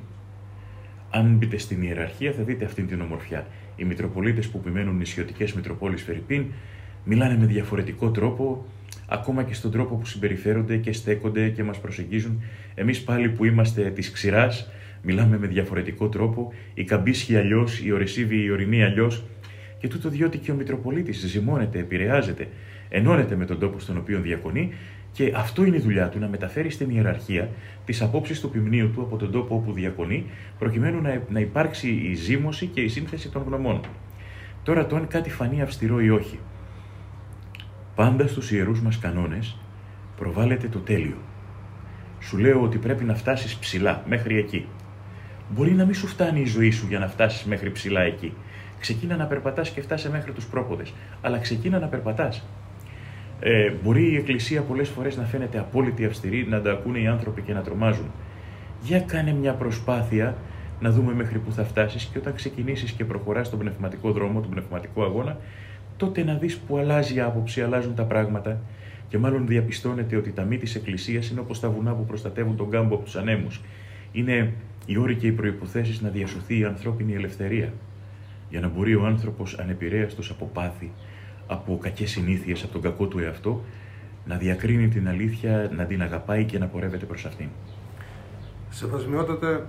Αν 1.10 1.36
μπείτε 1.36 1.58
στην 1.58 1.82
ιεραρχία 1.82 2.32
θα 2.32 2.42
δείτε 2.42 2.64
αυτήν 2.64 2.86
την 2.86 3.00
ομορφιά. 3.00 3.46
Οι 3.76 3.84
Μητροπολίτες 3.84 4.48
που 4.48 4.58
επιμένουν 4.58 4.96
νησιωτικές 4.96 5.52
Μητροπόλεις 5.52 6.02
Φερρυπίν 6.02 6.44
μιλάνε 7.04 7.36
με 7.36 7.46
διαφορετικό 7.46 8.10
τρόπο, 8.10 8.66
ακόμα 9.08 9.42
και 9.42 9.54
στον 9.54 9.70
τρόπο 9.70 9.94
που 9.94 10.06
συμπεριφέρονται 10.06 10.76
και 10.76 10.92
στέκονται 10.92 11.48
και 11.48 11.62
μας 11.62 11.80
προσεγγίζουν. 11.80 12.42
Εμείς 12.74 13.02
πάλι 13.02 13.28
που 13.28 13.44
είμαστε 13.44 13.90
της 13.90 14.10
ξηράς, 14.10 14.70
μιλάμε 15.02 15.38
με 15.38 15.46
διαφορετικό 15.46 16.08
τρόπο, 16.08 16.52
η 16.74 16.84
καμπίσχη 16.84 17.36
αλλιώς, 17.36 17.80
η 17.80 17.92
ορεσίβη, 17.92 18.42
η 18.42 18.50
ορεινή 18.50 18.84
αλλιώς, 18.84 19.24
και 19.80 19.88
τούτο 19.88 20.08
διότι 20.08 20.38
και 20.38 20.52
ο 20.52 20.54
Μητροπολίτης 20.54 21.18
ζυμώνεται, 21.18 21.78
επηρεάζεται, 21.78 22.48
ενώνεται 22.88 23.36
με 23.36 23.44
τον 23.44 23.58
τόπο 23.58 23.78
στον 23.78 23.96
οποίο 23.96 24.20
διακονεί 24.20 24.72
και 25.12 25.32
αυτό 25.36 25.64
είναι 25.64 25.76
η 25.76 25.80
δουλειά 25.80 26.08
του, 26.08 26.18
να 26.18 26.28
μεταφέρει 26.28 26.70
στην 26.70 26.90
ιεραρχία 26.90 27.48
τις 27.84 28.02
απόψεις 28.02 28.40
του 28.40 28.50
ποιμνίου 28.50 28.90
του 28.90 29.02
από 29.02 29.16
τον 29.16 29.30
τόπο 29.30 29.54
όπου 29.54 29.72
διακονεί, 29.72 30.26
προκειμένου 30.58 31.00
να, 31.00 31.22
να 31.28 31.40
υπάρξει 31.40 31.88
η 31.90 32.14
ζήμωση 32.14 32.66
και 32.66 32.80
η 32.80 32.88
σύνθεση 32.88 33.28
των 33.30 33.42
γνωμών. 33.46 33.80
Τώρα 34.62 34.86
το 34.86 34.96
αν 34.96 35.06
κάτι 35.06 35.30
φανεί 35.30 35.62
αυστηρό 35.62 36.00
ή 36.00 36.10
όχι. 36.10 36.38
Πάντα 37.94 38.26
στους 38.26 38.50
ιερούς 38.50 38.80
μας 38.80 38.98
κανόνες 38.98 39.56
προβάλλεται 40.16 40.68
το 40.68 40.78
τέλειο. 40.78 41.16
Σου 42.20 42.38
λέω 42.38 42.62
ότι 42.62 42.78
πρέπει 42.78 43.04
να 43.04 43.14
φτάσεις 43.14 43.56
ψηλά, 43.56 44.04
μέχρι 44.08 44.38
εκεί. 44.38 44.66
Μπορεί 45.48 45.70
να 45.72 45.84
μην 45.84 45.94
σου 45.94 46.06
φτάνει 46.06 46.40
η 46.40 46.46
ζωή 46.46 46.70
σου 46.70 46.86
για 46.88 46.98
να 46.98 47.08
φτάσεις 47.08 47.44
μέχρι 47.44 47.70
ψηλά 47.70 48.00
εκεί. 48.00 48.32
Ξεκίνα 48.80 49.16
να 49.16 49.24
περπατάς 49.24 49.70
και 49.70 49.80
φτάσε 49.80 50.10
μέχρι 50.10 50.32
τους 50.32 50.46
πρόποδες. 50.46 50.92
Αλλά 51.20 51.38
ξεκίνα 51.38 51.78
να 51.78 51.86
περπατάς. 51.86 52.44
Ε, 53.40 53.72
μπορεί 53.82 54.12
η 54.12 54.16
Εκκλησία 54.16 54.62
πολλές 54.62 54.88
φορές 54.88 55.16
να 55.16 55.24
φαίνεται 55.24 55.58
απόλυτη 55.58 56.04
αυστηρή, 56.04 56.46
να 56.48 56.60
τα 56.60 56.70
ακούνε 56.70 56.98
οι 56.98 57.06
άνθρωποι 57.06 57.42
και 57.42 57.52
να 57.52 57.60
τρομάζουν. 57.60 58.10
Για 58.82 59.00
κάνε 59.00 59.32
μια 59.32 59.52
προσπάθεια 59.52 60.36
να 60.80 60.90
δούμε 60.90 61.14
μέχρι 61.14 61.38
πού 61.38 61.52
θα 61.52 61.64
φτάσεις 61.64 62.04
και 62.04 62.18
όταν 62.18 62.34
ξεκινήσεις 62.34 62.90
και 62.92 63.04
προχωράς 63.04 63.46
στον 63.46 63.58
πνευματικό 63.58 64.12
δρόμο, 64.12 64.40
τον 64.40 64.50
πνευματικό 64.50 65.04
αγώνα, 65.04 65.36
τότε 65.96 66.24
να 66.24 66.34
δεις 66.34 66.56
που 66.56 66.76
αλλάζει 66.76 67.14
η 67.14 67.20
άποψη, 67.20 67.62
αλλάζουν 67.62 67.94
τα 67.94 68.04
πράγματα 68.04 68.60
και 69.08 69.18
μάλλον 69.18 69.46
διαπιστώνεται 69.46 70.16
ότι 70.16 70.30
τα 70.32 70.42
μη 70.42 70.58
της 70.58 70.74
Εκκλησίας 70.74 71.30
είναι 71.30 71.40
όπως 71.40 71.60
τα 71.60 71.70
βουνά 71.70 71.92
που 71.92 72.04
προστατεύουν 72.04 72.56
τον 72.56 72.70
κάμπο 72.70 72.94
από 72.94 73.04
τους 73.04 73.16
ανέμους. 73.16 73.60
Είναι 74.12 74.52
οι 74.86 74.96
όροι 74.96 75.14
και 75.14 75.26
οι 75.26 75.32
προποθέσει 75.32 76.02
να 76.02 76.08
διασωθεί 76.08 76.58
η 76.58 76.64
ανθρώπινη 76.64 77.14
ελευθερία 77.14 77.72
για 78.50 78.60
να 78.60 78.68
μπορεί 78.68 78.94
ο 78.94 79.06
άνθρωπος 79.06 79.58
ανεπηρέαστος 79.58 80.30
από 80.30 80.50
πάθη, 80.52 80.92
από 81.46 81.78
κακές 81.82 82.10
συνήθειες, 82.10 82.62
από 82.62 82.72
τον 82.72 82.82
κακό 82.82 83.06
του 83.06 83.18
εαυτό, 83.18 83.64
να 84.24 84.36
διακρίνει 84.36 84.88
την 84.88 85.08
αλήθεια, 85.08 85.70
να 85.76 85.84
την 85.84 86.02
αγαπάει 86.02 86.44
και 86.44 86.58
να 86.58 86.66
πορεύεται 86.66 87.06
προς 87.06 87.24
αυτήν. 87.26 87.48
Σεβασμιότατε, 88.70 89.66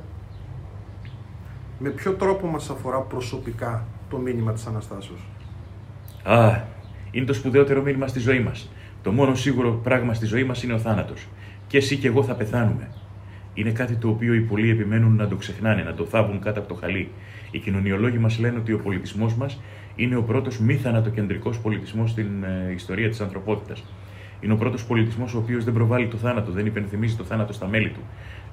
με 1.79 1.89
ποιο 1.89 2.11
τρόπο 2.11 2.47
μας 2.47 2.69
αφορά 2.69 2.99
προσωπικά 2.99 3.87
το 4.09 4.17
μήνυμα 4.17 4.53
της 4.53 4.65
Αναστάσεως; 4.65 5.19
Α, 6.23 6.61
είναι 7.11 7.25
το 7.25 7.33
σπουδαιότερο 7.33 7.81
μήνυμα 7.81 8.07
στη 8.07 8.19
ζωή 8.19 8.39
μας. 8.39 8.71
Το 9.03 9.11
μόνο 9.11 9.35
σίγουρο 9.35 9.71
πράγμα 9.71 10.13
στη 10.13 10.25
ζωή 10.25 10.43
μας 10.43 10.63
είναι 10.63 10.73
ο 10.73 10.79
θάνατος. 10.79 11.27
Και 11.67 11.77
εσύ 11.77 11.97
και 11.97 12.07
εγώ 12.07 12.23
θα 12.23 12.33
πεθάνουμε. 12.33 12.89
Είναι 13.53 13.71
κάτι 13.71 13.95
το 13.95 14.09
οποίο 14.09 14.33
οι 14.33 14.39
πολλοί 14.39 14.69
επιμένουν 14.69 15.15
να 15.15 15.27
το 15.27 15.35
ξεχνάνε, 15.35 15.83
να 15.83 15.93
το 15.93 16.05
θάβουν 16.05 16.39
κάτω 16.39 16.59
από 16.59 16.69
το 16.69 16.75
χαλί. 16.75 17.09
Οι 17.51 17.59
κοινωνιολόγοι 17.59 18.17
μας 18.17 18.39
λένε 18.39 18.57
ότι 18.57 18.73
ο 18.73 18.79
πολιτισμός 18.79 19.35
μας 19.35 19.61
είναι 19.95 20.15
ο 20.15 20.23
πρώτος 20.23 20.59
μη 20.59 20.75
θανατοκεντρικός 20.75 21.59
πολιτισμός 21.59 22.09
στην 22.09 22.43
ε, 22.43 22.71
ιστορία 22.73 23.09
της 23.09 23.21
ανθρωπότητας. 23.21 23.83
Είναι 24.41 24.53
ο 24.53 24.55
πρώτος 24.55 24.85
πολιτισμός 24.85 25.33
ο 25.33 25.37
οποίος 25.37 25.63
δεν 25.63 25.73
προβάλλει 25.73 26.07
το 26.07 26.17
θάνατο, 26.17 26.51
δεν 26.51 26.65
υπενθυμίζει 26.65 27.15
το 27.15 27.23
θάνατο 27.23 27.53
στα 27.53 27.67
μέλη 27.67 27.89
του. 27.89 27.99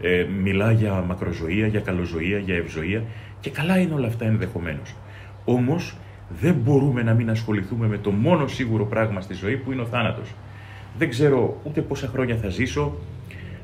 Ε, 0.00 0.26
μιλά 0.42 0.72
για 0.72 1.04
μακροζωία, 1.06 1.66
για 1.66 1.80
καλοζωία, 1.80 2.38
για 2.38 2.54
ευζωία 2.54 3.02
και 3.40 3.50
καλά 3.50 3.78
είναι 3.78 3.94
όλα 3.94 4.06
αυτά 4.06 4.24
ενδεχομένως. 4.24 4.94
Όμως 5.44 5.96
δεν 6.40 6.54
μπορούμε 6.54 7.02
να 7.02 7.14
μην 7.14 7.30
ασχοληθούμε 7.30 7.86
με 7.86 7.98
το 7.98 8.10
μόνο 8.10 8.46
σίγουρο 8.46 8.84
πράγμα 8.84 9.20
στη 9.20 9.34
ζωή 9.34 9.56
που 9.56 9.72
είναι 9.72 9.82
ο 9.82 9.86
θάνατος. 9.86 10.34
Δεν 10.98 11.08
ξέρω 11.08 11.60
ούτε 11.64 11.80
πόσα 11.80 12.06
χρόνια 12.06 12.36
θα 12.36 12.48
ζήσω. 12.48 12.94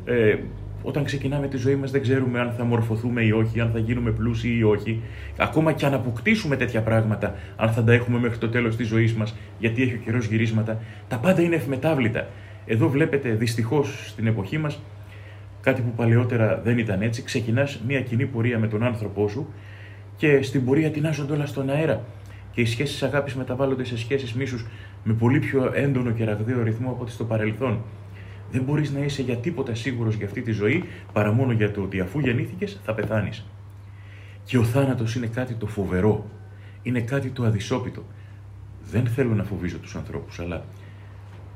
Ε, 0.05 0.37
όταν 0.85 1.05
ξεκινάμε 1.05 1.49
τη 1.49 1.57
ζωή 1.57 1.75
μας, 1.75 1.91
δεν 1.91 2.03
ξέρουμε 2.03 2.41
αν 2.41 2.53
θα 2.57 2.65
μορφωθούμε 2.65 3.23
ή 3.23 3.31
όχι, 3.31 3.61
αν 3.61 3.71
θα 3.73 3.79
γίνουμε 3.79 4.11
πλούσιοι 4.11 4.57
ή 4.59 4.63
όχι. 4.63 5.01
Ακόμα 5.37 5.73
και 5.73 5.87
αν 5.87 5.95
αποκτήσουμε 5.95 6.57
τέτοια 6.57 6.83
πράγματα, 6.83 7.35
αν 7.57 7.73
θα 7.73 7.85
τα 7.85 7.93
έχουμε 7.93 8.19
μέχρι 8.19 8.39
το 8.39 8.49
τέλος 8.49 8.77
της 8.77 8.87
ζωής 8.87 9.15
μας, 9.15 9.35
γιατί 9.59 9.83
έχει 9.83 9.95
ο 9.95 9.99
καιρός 10.05 10.27
γυρίσματα. 10.27 10.81
Τα 11.09 11.17
πάντα 11.19 11.43
είναι 11.43 11.55
ευμετάβλητα. 11.55 12.27
Εδώ 12.67 12.89
βλέπετε 12.89 13.31
δυστυχώς 13.31 14.09
στην 14.09 14.27
εποχή 14.27 14.59
μας 14.59 14.81
κάτι 15.61 15.81
που 15.81 15.91
παλαιότερα 15.97 16.61
δεν 16.65 16.79
ήταν 16.79 17.03
έτσι, 17.03 17.23
ξεκινάς 17.23 17.81
μια 17.87 18.01
κοινή 18.01 18.27
πορεία 18.27 18.59
με 18.59 18.69
τον 18.69 18.83
άνθρωπό 18.83 19.29
σου 19.29 19.49
και 20.17 20.43
στην 20.43 20.65
πορεία 20.65 20.91
τεινάζονται 20.91 21.33
όλα 21.33 21.47
στον 21.47 21.71
αέρα 21.71 22.05
και 22.53 22.61
οι 22.61 22.65
σχέσεις 22.65 23.03
αγάπης 23.03 23.35
μεταβάλλονται 23.35 23.85
σε 23.85 23.99
σχέσεις 23.99 24.33
μίσους 24.33 24.67
με 25.05 25.13
πολύ 25.13 25.39
πιο 25.39 25.71
έντονο 25.75 26.11
και 26.11 26.25
ραγδαίο 26.25 26.63
ρυθμό 26.63 26.91
από 26.91 27.03
ό,τι 27.03 27.11
στο 27.11 27.25
παρελθόν. 27.25 27.83
Δεν 28.55 28.63
μπορείς 28.63 28.91
να 28.93 29.01
είσαι 29.01 29.23
για 29.23 29.37
τίποτα 29.37 29.75
σίγουρος 29.75 30.15
για 30.15 30.27
αυτή 30.27 30.43
τη 30.43 30.51
ζωή 30.51 30.85
παρά 31.13 31.33
μόνο 31.33 31.53
για 31.53 31.71
το 31.71 31.83
ότι 31.83 32.01
αφού 32.01 32.19
γεννήθηκες 32.19 32.81
θα 32.85 32.95
πεθάνεις. 32.95 33.45
Και 34.45 34.59
ο 34.59 34.65
θάνατος 34.65 35.15
είναι 35.15 35.27
κάτι 35.27 35.55
το 35.55 35.67
φοβερό, 35.67 36.27
είναι 36.83 37.01
κάτι 37.01 37.29
το 37.29 37.45
αδυσόπιτο. 37.45 38.03
Δεν 38.91 39.07
θέλω 39.07 39.35
να 39.35 39.45
φοβίζω 39.45 39.79
τους 39.79 39.97
ανθρώπους, 39.97 40.41
αλλά 40.41 40.65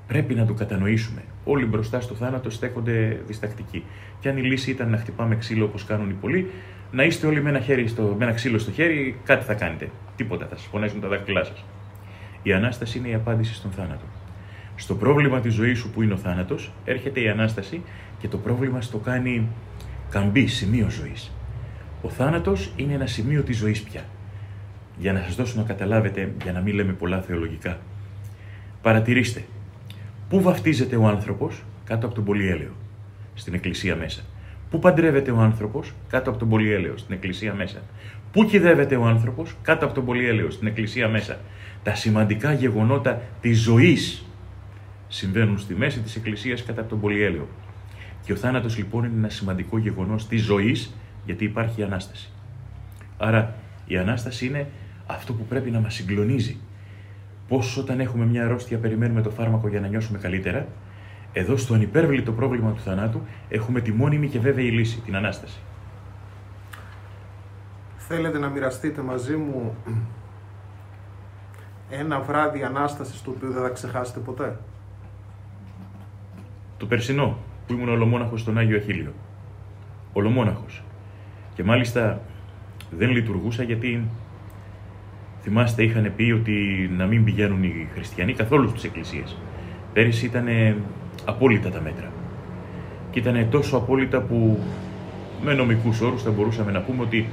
πρέπει 0.07 0.35
να 0.35 0.47
το 0.47 0.55
κατανοήσουμε. 0.55 1.23
Όλοι 1.45 1.65
μπροστά 1.65 2.01
στο 2.01 2.15
θάνατο 2.15 2.51
στέκονται 2.51 3.21
διστακτικοί. 3.27 3.85
Και 4.21 4.29
αν 4.29 4.37
η 4.37 4.43
λύση 4.43 4.71
ήταν 4.71 4.91
να 4.91 4.97
χτυπάμε 4.97 5.37
ξύλο 5.37 5.65
όπως 5.65 5.85
κάνουν 5.85 6.11
οι 6.11 6.15
πολλοί, 6.21 6.51
να 6.91 7.05
είστε 7.05 7.27
όλοι 7.27 7.43
με 7.43 7.49
ένα, 7.49 7.61
χέρι 7.61 7.89
στο, 7.89 8.15
με 8.19 8.25
ένα 8.25 8.35
ξύλο 8.35 8.59
στο 8.59 8.71
χέρι, 8.71 9.17
κάτι 9.25 9.45
θα 9.45 9.55
κάνετε. 9.55 9.91
Τίποτα, 10.17 10.47
θα 10.47 10.57
σας 10.57 10.67
πονέσουν 10.67 11.01
τα 11.01 11.09
δάχτυλά 11.09 11.45
σας. 11.45 11.65
Η 12.43 12.53
ανάσταση 12.53 12.99
είναι 12.99 13.09
η 13.09 13.15
απάντηση 13.15 13.55
στον 13.55 13.71
θάνατο. 13.71 14.18
Στο 14.81 14.95
πρόβλημα 14.95 15.41
της 15.41 15.55
ζωής 15.55 15.79
σου 15.79 15.91
που 15.91 16.03
είναι 16.03 16.13
ο 16.13 16.17
θάνατος, 16.17 16.73
έρχεται 16.85 17.21
η 17.21 17.29
ανάσταση 17.29 17.83
και 18.19 18.29
το 18.29 18.37
πρόβλημα 18.37 18.81
στο 18.81 18.99
κάνει 18.99 19.49
καμπή, 20.11 20.47
σημείο 20.47 20.91
ζωής. 20.91 21.33
Ο 22.03 22.09
θάνατος 22.09 22.73
είναι 22.77 22.93
ένα 22.93 23.07
σημείο 23.07 23.43
της 23.43 23.57
ζωής 23.57 23.83
πια. 23.83 24.05
Για 24.99 25.13
να 25.13 25.21
σας 25.21 25.35
δώσω 25.35 25.59
να 25.59 25.63
καταλάβετε, 25.63 26.33
για 26.43 26.53
να 26.53 26.61
μην 26.61 26.75
λέμε 26.75 26.93
πολλά 26.93 27.21
θεολογικά. 27.21 27.79
Παρατηρήστε, 28.83 29.45
πού 30.29 30.43
βαφτίζεται 30.43 30.97
ο 30.97 31.07
άνθρωπος 31.07 31.63
κάτω 31.85 32.07
από 32.07 32.15
τον 32.15 32.25
πολυέλαιο, 32.25 32.73
στην 33.35 33.55
εκκλησία 33.55 33.97
μέσα. 33.97 34.23
Πού 34.71 34.79
παντρεύεται 34.79 35.31
ο 35.31 35.39
άνθρωπος 35.39 35.95
κάτω 36.09 36.31
από 36.31 36.39
τον 36.39 36.49
πολυέλαιο, 36.49 36.97
στην 36.97 37.15
εκκλησία 37.15 37.55
μέσα. 37.55 37.83
Πού 38.33 38.45
κυδεύεται 38.45 38.97
ο 38.97 39.05
άνθρωπος 39.05 39.57
κάτω 39.63 39.85
από 39.85 39.95
τον 39.95 40.05
πολυέλαιο, 40.05 40.51
στην 40.51 40.67
εκκλησία 40.67 41.09
μέσα. 41.09 41.39
Τα 41.83 41.95
σημαντικά 41.95 42.53
γεγονότα 42.53 43.23
της 43.41 43.61
ζωής 43.61 44.28
συμβαίνουν 45.09 45.59
στη 45.59 45.75
μέση 45.75 46.01
της 46.01 46.17
εκκλησίας 46.17 46.65
κατά 46.65 46.81
από 46.81 46.91
τον 46.91 47.01
πολυέλαιο. 47.01 47.49
Και 48.25 48.33
ο 48.33 48.37
θάνατος 48.37 48.77
λοιπόν 48.79 49.05
είναι 49.05 49.17
ένα 49.17 49.29
σημαντικό 49.29 49.79
γεγονός 49.79 50.29
της 50.29 50.43
ζωής, 50.43 50.95
γιατί 51.25 51.45
υπάρχει 51.45 51.83
ανάσταση. 51.83 52.31
Άρα 53.19 53.55
η 53.87 53.97
ανάσταση 53.97 54.47
είναι 54.47 54.67
αυτό 55.07 55.33
που 55.33 55.45
πρέπει 55.45 55.71
να 55.71 55.81
μας 55.81 55.95
συγκλονίζει. 55.95 56.57
Πώς 57.49 57.77
όταν 57.77 58.01
έχουμε 58.01 58.25
μια 58.25 58.45
αρρώστια 58.45 58.79
περιμένουμε 58.79 59.23
το 59.23 59.31
φάρμακο 59.31 59.69
για 59.69 59.81
να 59.81 59.87
νιώσουμε 59.87 60.19
καλύτερα, 60.19 60.67
εδώ 61.33 61.57
στο 61.57 61.75
ανυπέρβλητο 61.75 62.33
πρόβλημα 62.33 62.73
του 62.73 62.81
θανάτου 62.81 63.23
έχουμε 63.49 63.81
τη 63.81 63.93
μόνιμη 63.93 64.29
και 64.29 64.39
βέβαιη 64.39 64.71
λύση, 64.71 65.01
την 65.01 65.17
Ανάσταση. 65.17 65.59
Θέλετε 67.97 68.39
να 68.39 68.49
μοιραστείτε 68.49 69.03
μαζί 69.03 69.37
μου 69.37 69.75
ένα 71.91 72.21
βράδυ 72.21 72.63
Ανάστασης 72.63 73.23
το 73.23 73.31
οποίο 73.31 73.51
δεν 73.51 73.63
θα 73.63 73.69
ξεχάσετε 73.69 74.21
ποτέ; 74.21 74.59
Το 76.79 76.87
περσινό 76.87 77.37
που 77.67 77.73
ήμουν 77.73 77.89
ολομόναχος 77.89 78.41
στον 78.41 78.59
Άγιο 78.59 78.77
Αχίλιο. 78.77 79.13
Ολομόναχος. 80.13 80.83
Και 81.55 81.65
μάλιστα 81.65 82.21
δεν 82.91 83.11
λειτουργούσα 83.11 83.63
γιατί 83.63 84.09
θυμάστε 85.41 85.83
είχαν 85.83 86.13
πει 86.17 86.23
ότι 86.23 86.91
να 86.97 87.07
μην 87.07 87.25
πηγαίνουν 87.25 87.63
οι 87.63 87.89
χριστιανοί 87.95 88.33
καθόλου 88.33 88.69
στις 88.69 88.85
εκκλησίες. 88.85 89.37
Πέρυσι 89.93 90.27
ήταν 90.27 90.47
απόλυτα 91.25 91.71
τα 91.71 91.81
μέτρα. 91.81 92.13
Και 93.11 93.19
ήταν 93.19 93.51
τόσο 93.51 93.77
απόλυτα 93.77 94.21
που 94.21 94.59
με 95.43 95.55
νομικούς 95.55 96.01
όρους 96.01 96.23
θα 96.23 96.31
μπορούσαμε 96.31 96.73
να 96.73 96.81
πούμε 96.81 97.03
ότι 97.03 97.27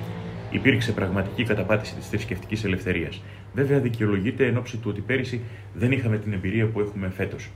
υπήρξε 0.52 0.92
πραγματική 0.92 1.44
καταπάτηση 1.44 1.96
της 1.96 2.08
θρησκευτικής 2.08 2.64
ελευθερίας. 2.64 3.24
Βέβαια, 3.54 3.80
δικαιολογείται 3.80 4.46
εν 4.46 4.58
ώψη 4.58 4.78
του 4.78 4.90
ότι 4.90 5.02
πέρυσι 5.02 5.42
δεν 5.74 5.92
είχαμε 5.92 6.18
την 6.18 6.34
εμπειρία 6.34 6.68
που 6.68 6.80
έχουμε 6.80 7.10
φέτος. 7.10 7.50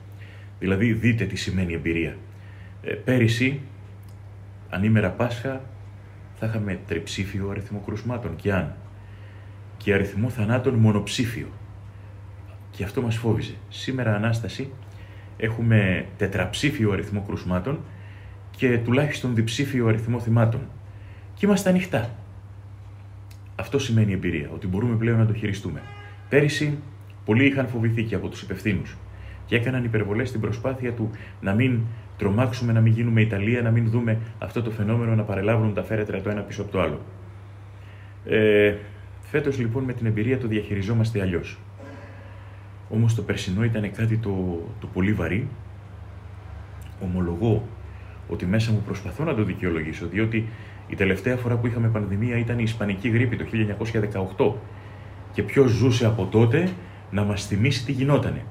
Δηλαδή, 0.59 0.93
δείτε 0.93 1.25
τι 1.25 1.35
σημαίνει 1.35 1.73
εμπειρία. 1.73 2.17
Ε, 2.81 2.93
πέρυσι, 2.93 3.59
ανήμερα 4.69 5.09
Πάσχα, 5.09 5.61
θα 6.33 6.45
είχαμε 6.45 6.79
τριψήφιο 6.87 7.49
αριθμό 7.49 7.81
κρουσμάτων 7.85 8.35
και 8.35 8.53
αν. 8.53 8.75
Και 9.77 9.93
αριθμό 9.93 10.29
θανάτων 10.29 10.73
μονοψήφιο. 10.73 11.47
Και 12.71 12.83
αυτό 12.83 13.01
μας 13.01 13.15
φόβιζε. 13.15 13.53
Σήμερα 13.69 14.15
Ανάσταση 14.15 14.71
έχουμε 15.37 16.05
τετραψήφιο 16.17 16.91
αριθμό 16.91 17.21
κρουσμάτων 17.21 17.79
και 18.51 18.77
τουλάχιστον 18.77 19.35
διψήφιο 19.35 19.87
αριθμό 19.87 20.19
θυμάτων. 20.19 20.61
Και 21.33 21.45
είμαστε 21.45 21.69
ανοιχτά. 21.69 22.09
Αυτό 23.55 23.79
σημαίνει 23.79 24.13
εμπειρία, 24.13 24.49
ότι 24.53 24.67
μπορούμε 24.67 24.95
πλέον 24.95 25.17
να 25.17 25.25
το 25.25 25.33
χειριστούμε. 25.33 25.81
Πέρυσι, 26.29 26.77
πολλοί 27.25 27.45
είχαν 27.45 27.67
φοβηθεί 27.67 28.03
και 28.03 28.15
από 28.15 28.27
τους 28.27 28.41
υπευθύνους 28.41 28.97
και 29.49 29.55
έκαναν 29.55 29.83
υπερβολές 29.83 30.29
στην 30.29 30.41
προσπάθεια 30.41 30.93
του 30.93 31.09
να 31.41 31.53
μην 31.53 31.79
τρομάξουμε, 32.17 32.73
να 32.73 32.81
μην 32.81 32.93
γίνουμε 32.93 33.21
Ιταλία, 33.21 33.61
να 33.61 33.71
μην 33.71 33.89
δούμε 33.89 34.17
αυτό 34.39 34.61
το 34.61 34.71
φαινόμενο 34.71 35.15
να 35.15 35.23
παρελάβουν 35.23 35.73
τα 35.73 35.83
φέρετρα 35.83 36.21
το 36.21 36.29
ένα 36.29 36.41
πίσω 36.41 36.61
από 36.61 36.71
το 36.71 36.81
άλλο. 36.81 36.99
Ε, 38.25 38.75
Φέτος 39.31 39.59
λοιπόν 39.59 39.83
με 39.83 39.93
την 39.93 40.05
εμπειρία 40.05 40.37
το 40.37 40.47
διαχειριζόμαστε 40.47 41.21
αλλιώς. 41.21 41.57
Όμως 42.89 43.15
το 43.15 43.21
περσινό 43.21 43.63
ήταν 43.63 43.91
κάτι 43.91 44.17
το, 44.17 44.61
το 44.79 44.87
πολύ 44.93 45.13
βαρύ. 45.13 45.47
Ομολογώ 47.03 47.67
ότι 48.27 48.45
μέσα 48.45 48.71
μου 48.71 48.81
προσπαθώ 48.85 49.23
να 49.23 49.35
το 49.35 49.43
δικαιολογήσω, 49.43 50.07
διότι 50.07 50.47
η 50.87 50.95
τελευταία 50.95 51.35
φορά 51.35 51.55
που 51.55 51.67
είχαμε 51.67 51.87
πανδημία 51.87 52.37
ήταν 52.37 52.59
η 52.59 52.63
Ισπανική 52.63 53.09
γρήπη 53.09 53.35
το 53.35 53.45
1918 54.37 54.53
και 55.33 55.43
ποιος 55.43 55.71
ζούσε 55.71 56.05
από 56.05 56.25
τότε 56.25 56.69
να 57.11 57.23
μας 57.23 57.47
θυμίσει 57.47 57.85
τι 57.85 57.91
γινότανε. 57.91 58.45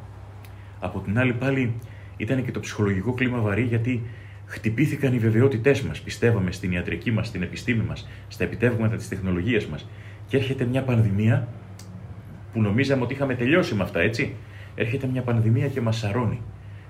Από 0.80 1.00
την 1.00 1.18
άλλη 1.18 1.32
πάλι 1.32 1.72
ήταν 2.16 2.44
και 2.44 2.50
το 2.50 2.60
ψυχολογικό 2.60 3.12
κλίμα 3.12 3.38
βαρύ 3.38 3.62
γιατί 3.62 4.02
χτυπήθηκαν 4.46 5.14
οι 5.14 5.18
βεβαιότητές 5.18 5.82
μας, 5.82 6.00
πιστεύαμε 6.00 6.52
στην 6.52 6.72
ιατρική 6.72 7.10
μας, 7.10 7.26
στην 7.26 7.42
επιστήμη 7.42 7.82
μας, 7.82 8.08
στα 8.28 8.44
επιτεύγματα 8.44 8.96
της 8.96 9.08
τεχνολογίας 9.08 9.66
μας 9.66 9.88
και 10.26 10.36
έρχεται 10.36 10.64
μια 10.64 10.82
πανδημία 10.82 11.48
που 12.52 12.62
νομίζαμε 12.62 13.02
ότι 13.02 13.14
είχαμε 13.14 13.34
τελειώσει 13.34 13.74
με 13.74 13.82
αυτά, 13.82 14.00
έτσι. 14.00 14.34
Έρχεται 14.74 15.06
μια 15.06 15.22
πανδημία 15.22 15.68
και 15.68 15.80
μας 15.80 15.98
σαρώνει 15.98 16.40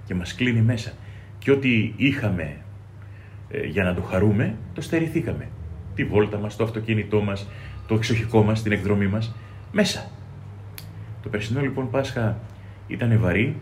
και 0.05 0.15
μας 0.15 0.35
κλείνει 0.35 0.61
μέσα. 0.61 0.93
Και 1.39 1.51
ό,τι 1.51 1.93
είχαμε 1.97 2.57
ε, 3.51 3.67
για 3.67 3.85
να 3.85 3.95
το 3.95 4.03
χαρούμε, 4.03 4.57
το 4.75 4.81
στερηθήκαμε. 4.81 5.49
Τη 5.95 6.05
βόλτα 6.05 6.39
μας, 6.39 6.57
το 6.57 6.65
αυτοκίνητό 6.65 7.21
μας, 7.21 7.49
το 7.87 7.95
εξοχικό 7.95 8.43
μας, 8.43 8.63
την 8.63 8.73
εκδρομή 8.73 9.07
μας, 9.07 9.35
μέσα. 9.73 10.11
Το 11.23 11.29
περσινό 11.29 11.61
λοιπόν 11.61 11.91
Πάσχα 11.91 12.39
ήταν 12.87 13.19
βαρύ 13.21 13.57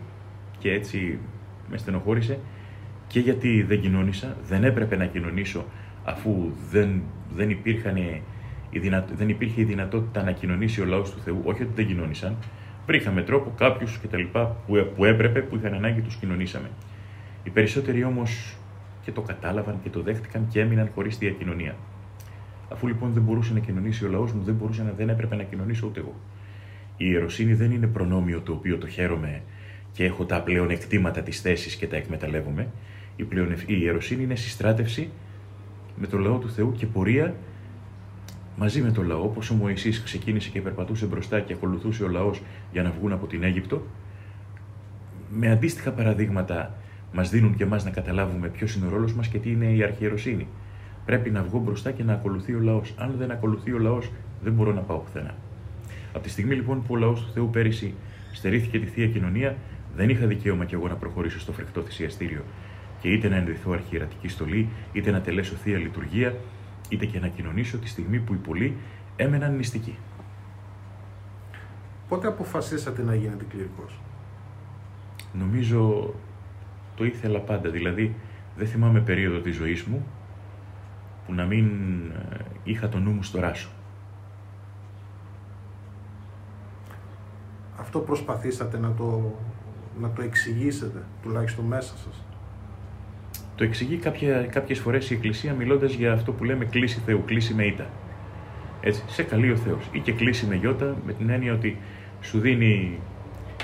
και 0.59 0.71
έτσι 0.71 1.19
με 1.69 1.77
στενοχώρησε 1.77 2.39
και 3.07 3.19
γιατί 3.19 3.61
δεν 3.61 3.81
κοινώνησα, 3.81 4.37
δεν 4.47 4.63
έπρεπε 4.63 4.95
να 4.95 5.05
κοινωνήσω 5.05 5.65
αφού 6.03 6.51
δεν, 6.71 7.01
δεν 7.35 7.49
υπήρχαν 7.49 7.97
δεν 9.15 9.29
υπήρχε 9.29 9.61
η 9.61 9.63
δυνατότητα 9.63 10.23
να 10.23 10.31
κοινωνήσει 10.31 10.81
ο 10.81 10.85
λαός 10.85 11.11
του 11.11 11.19
Θεού. 11.19 11.41
Όχι 11.43 11.63
ότι 11.63 11.71
δεν 11.75 11.87
κοινώνησαν. 11.87 12.35
Βρήκαμε 12.85 13.21
τρόπο, 13.21 13.53
κάποιους 13.57 13.99
κτλ. 13.99 14.23
Που, 14.33 14.91
που 14.95 15.05
έπρεπε, 15.05 15.41
που 15.41 15.55
είχαν 15.55 15.73
ανάγκη, 15.73 16.01
τους 16.01 16.15
κοινωνήσαμε. 16.15 16.69
Οι 17.43 17.49
περισσότεροι 17.49 18.03
όμως 18.03 18.57
και 19.03 19.11
το 19.11 19.21
κατάλαβαν 19.21 19.79
και 19.83 19.89
το 19.89 20.01
δέχτηκαν 20.01 20.47
και 20.47 20.59
έμειναν 20.59 20.89
χωρίς 20.95 21.17
διακοινωνία. 21.17 21.75
Αφού 22.71 22.87
λοιπόν 22.87 23.11
δεν 23.11 23.23
μπορούσε 23.23 23.53
να 23.53 23.59
κοινωνήσει 23.59 24.05
ο 24.05 24.09
λαός 24.09 24.31
μου, 24.31 24.43
δεν, 24.43 24.55
μπορούσε 24.55 24.83
να, 24.83 24.91
δεν 24.97 25.09
έπρεπε 25.09 25.35
να 25.35 25.43
κοινωνήσω 25.43 25.87
ούτε 25.87 25.99
εγώ. 25.99 26.15
Η 26.97 27.05
ιεροσύνη 27.09 27.53
δεν 27.53 27.71
είναι 27.71 27.87
προνόμιο 27.87 28.41
το 28.41 28.51
οποίο 28.51 28.77
το 28.77 28.87
χαίρομαι 28.87 29.41
και 29.97 30.05
έχω 30.05 30.25
τα 30.25 30.41
πλεονεκτήματα 30.41 31.21
της 31.21 31.41
θέσης 31.41 31.75
και 31.75 31.87
τα 31.87 31.95
εκμεταλλεύομαι. 31.95 32.67
Η, 33.15 33.23
πλεονευ... 33.23 33.61
η 33.61 33.77
ιεροσύνη 33.81 34.23
είναι 34.23 34.35
συστράτευση 34.35 35.09
με 35.95 36.07
το 36.07 36.17
λαό 36.17 36.37
του 36.37 36.49
Θεού 36.49 36.71
και 36.71 36.85
πορεία 36.85 37.35
μαζί 38.57 38.81
με 38.81 38.91
τον 38.91 39.05
λαό, 39.05 39.23
όπω 39.23 39.41
ο 39.51 39.53
Μωυσής 39.53 40.03
ξεκίνησε 40.03 40.49
και 40.49 40.61
περπατούσε 40.61 41.05
μπροστά 41.05 41.39
και 41.39 41.53
ακολουθούσε 41.53 42.03
ο 42.03 42.07
λαός 42.07 42.41
για 42.71 42.83
να 42.83 42.91
βγουν 42.91 43.11
από 43.11 43.25
την 43.25 43.43
Αίγυπτο, 43.43 43.81
με 45.29 45.51
αντίστοιχα 45.51 45.91
παραδείγματα 45.91 46.73
μας 47.13 47.29
δίνουν 47.29 47.55
και 47.55 47.63
εμάς 47.63 47.83
να 47.85 47.89
καταλάβουμε 47.89 48.47
ποιος 48.47 48.75
είναι 48.75 48.85
ο 48.85 48.89
ρόλος 48.89 49.13
μας 49.13 49.27
και 49.27 49.37
τι 49.37 49.51
είναι 49.51 49.65
η 49.65 49.83
αρχιεροσύνη. 49.83 50.47
Πρέπει 51.05 51.29
να 51.29 51.43
βγω 51.43 51.59
μπροστά 51.59 51.91
και 51.91 52.03
να 52.03 52.13
ακολουθεί 52.13 52.53
ο 52.53 52.59
λαός. 52.59 52.93
Αν 52.97 53.15
δεν 53.17 53.31
ακολουθεί 53.31 53.73
ο 53.73 53.79
λαός, 53.79 54.11
δεν 54.43 54.53
μπορώ 54.53 54.73
να 54.73 54.81
πάω 54.81 54.97
πουθενά. 54.97 55.35
Από 56.13 56.23
τη 56.23 56.29
στιγμή 56.29 56.55
λοιπόν 56.55 56.83
που 56.83 56.93
ο 56.93 56.95
λαός 56.95 57.21
του 57.21 57.31
Θεού 57.33 57.49
πέρυσι 57.49 57.93
στερήθηκε 58.31 58.79
τη 58.79 58.85
θεία 58.85 59.07
κοινωνία, 59.07 59.55
δεν 59.97 60.09
είχα 60.09 60.25
δικαίωμα 60.25 60.65
κι 60.65 60.73
εγώ 60.73 60.87
να 60.87 60.95
προχωρήσω 60.95 61.39
στο 61.39 61.51
φρικτό 61.51 61.81
θυσιαστήριο 61.81 62.43
και 62.99 63.09
είτε 63.09 63.29
να 63.29 63.35
ενδυθώ 63.35 63.71
αρχιερατική 63.71 64.27
στολή, 64.27 64.69
είτε 64.91 65.11
να 65.11 65.21
τελέσω 65.21 65.55
θεία 65.55 65.77
λειτουργία, 65.77 66.35
είτε 66.89 67.05
και 67.05 67.19
να 67.19 67.27
κοινωνήσω 67.27 67.77
τη 67.77 67.87
στιγμή 67.87 68.19
που 68.19 68.33
οι 68.33 68.37
πολλοί 68.37 68.77
έμεναν 69.15 69.55
νηστικοί. 69.55 69.97
Πότε 72.07 72.27
αποφασίσατε 72.27 73.03
να 73.03 73.15
γίνετε 73.15 73.45
κληρικός; 73.49 73.99
Νομίζω 75.33 76.13
το 76.95 77.05
ήθελα 77.05 77.39
πάντα, 77.39 77.69
δηλαδή 77.69 78.15
Δεν 78.57 78.67
θυμάμαι 78.67 78.99
περίοδο 78.99 79.39
της 79.39 79.55
ζωής 79.55 79.83
μου 79.83 80.05
που 81.25 81.33
να 81.33 81.45
μην 81.45 81.65
ε, 82.31 82.37
είχα 82.63 82.89
το 82.89 82.99
νου 82.99 83.11
μου 83.11 83.23
στο 83.23 83.39
ράσο. 83.39 83.69
Αυτό 87.79 87.99
προσπαθήσατε 87.99 88.77
να 88.77 88.93
το, 88.93 89.35
να 90.01 90.09
το 90.09 90.21
εξηγήσετε, 90.21 91.03
τουλάχιστον 91.23 91.65
μέσα 91.65 91.93
σας. 91.97 92.23
Το 93.55 93.63
εξηγεί 93.63 93.95
κάποια, 93.95 94.47
κάποιες 94.51 94.79
φορές 94.79 95.09
η 95.09 95.13
Εκκλησία 95.13 95.53
μιλώντας 95.53 95.93
για 95.93 96.13
αυτό 96.13 96.31
που 96.31 96.43
λέμε 96.43 96.65
κλίση 96.65 97.01
Θεού, 97.05 97.23
κλίση 97.25 97.53
με 97.53 97.65
ήττα. 97.65 97.89
Έτσι, 98.81 99.03
σε 99.07 99.23
καλεί 99.23 99.51
ο 99.51 99.55
Θεός. 99.55 99.89
Ή 99.91 99.99
και 99.99 100.11
κλίση 100.11 100.45
με 100.45 100.55
γιώτα, 100.55 100.95
με 101.05 101.13
την 101.13 101.29
έννοια 101.29 101.53
ότι 101.53 101.77
σου 102.21 102.39
δίνει 102.39 102.99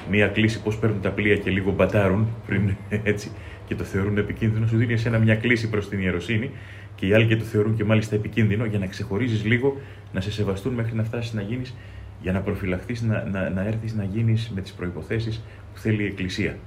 μία 0.10 0.28
κλίση, 0.28 0.62
πώς 0.62 0.78
παίρνουν 0.78 1.02
τα 1.02 1.10
πλοία 1.10 1.36
και 1.36 1.50
λίγο 1.50 1.72
μπατάρουν 1.72 2.28
πριν 2.46 2.76
έτσι 3.04 3.32
και 3.66 3.76
το 3.76 3.84
θεωρούν 3.84 4.18
επικίνδυνο, 4.18 4.68
σου 4.68 4.78
δίνει 4.78 4.94
εσένα 4.94 5.20
μια 5.20 5.36
κλίση 5.36 5.70
προς 5.70 5.90
την 5.90 6.00
ιεροσύνη 6.00 6.52
και 6.96 7.08
οι 7.08 7.14
άλλοι 7.14 7.28
και 7.28 7.36
το 7.36 7.44
θεωρούν 7.44 7.76
και 7.76 7.84
μάλιστα 7.84 8.16
επικίνδυνο 8.16 8.66
για 8.66 8.80
να 8.80 8.86
ξεχωρίζεις 8.86 9.46
λίγο, 9.46 9.78
να 10.14 10.22
σε 10.22 10.32
σεβαστούν 10.32 10.74
μέχρι 10.74 10.96
να 10.96 11.04
φτάσεις 11.04 11.34
να 11.34 11.42
γίνεις 11.42 11.74
για 12.22 12.32
να 12.32 12.40
προφυλαχθείς, 12.40 13.02
να, 13.02 13.24
να, 13.32 13.50
να 13.50 13.66
έρθεις 13.66 13.94
να 13.94 14.04
γίνεις 14.04 14.52
με 14.56 14.62
τις 14.62 14.72
προϋποθέσεις 14.74 15.44
που 15.74 15.80
θέλει 15.80 16.04
η 16.04 16.06
Εκκλησία. 16.06 16.58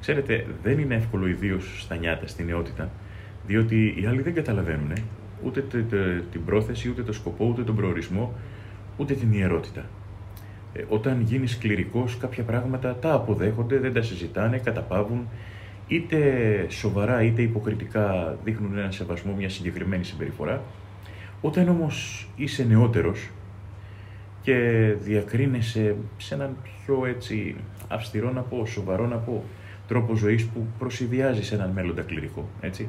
Ξέρετε, 0.00 0.46
δεν 0.62 0.78
είναι 0.78 0.94
εύκολο 0.94 1.26
ιδίως 1.26 1.82
στα 1.82 1.96
νιάτα, 1.96 2.26
στη 2.26 2.44
νεότητα, 2.44 2.90
διότι 3.46 3.94
οι 3.98 4.06
άλλοι 4.06 4.22
δεν 4.22 4.34
καταλαβαίνουν 4.34 4.92
ούτε 5.42 5.60
την 6.32 6.44
πρόθεση, 6.44 6.88
ούτε 6.88 7.02
το 7.02 7.12
σκοπό, 7.12 7.46
ούτε 7.46 7.62
τον 7.62 7.76
προορισμό, 7.76 8.34
ούτε 8.96 9.14
την 9.14 9.32
ιερότητα. 9.32 9.84
Ε, 10.72 10.84
όταν 10.88 11.20
γίνεις 11.20 11.58
κληρικός, 11.58 12.16
κάποια 12.16 12.42
πράγματα 12.42 12.94
τα 12.94 13.12
αποδέχονται, 13.12 13.78
δεν 13.78 13.92
τα 13.92 14.02
συζητάνε, 14.02 14.58
καταπάβουν, 14.58 15.28
είτε 15.88 16.20
σοβαρά 16.68 17.22
είτε 17.22 17.42
υποκριτικά 17.42 18.36
δείχνουν 18.44 18.78
ένα 18.78 18.90
σεβασμό, 18.90 19.34
μια 19.34 19.48
συγκεκριμένη 19.48 20.04
συμπεριφορά. 20.04 20.62
Όταν 21.40 21.68
όμως 21.68 22.28
είσαι 22.36 22.64
νεότερος 22.64 23.30
και 24.46 24.94
διακρίνεσαι 25.02 25.96
σε 26.16 26.34
έναν 26.34 26.56
πιο 26.62 27.06
έτσι 27.06 27.56
αυστηρό 27.88 28.32
να 28.32 28.40
πω, 28.40 28.66
σοβαρό 28.66 29.06
να 29.06 29.16
πω, 29.16 29.44
τρόπο 29.88 30.14
ζωής 30.14 30.44
που 30.44 30.66
προσυδειάζει 30.78 31.44
σε 31.44 31.54
έναν 31.54 31.70
μέλλοντα 31.70 32.02
κληρικό, 32.02 32.48
έτσι. 32.60 32.88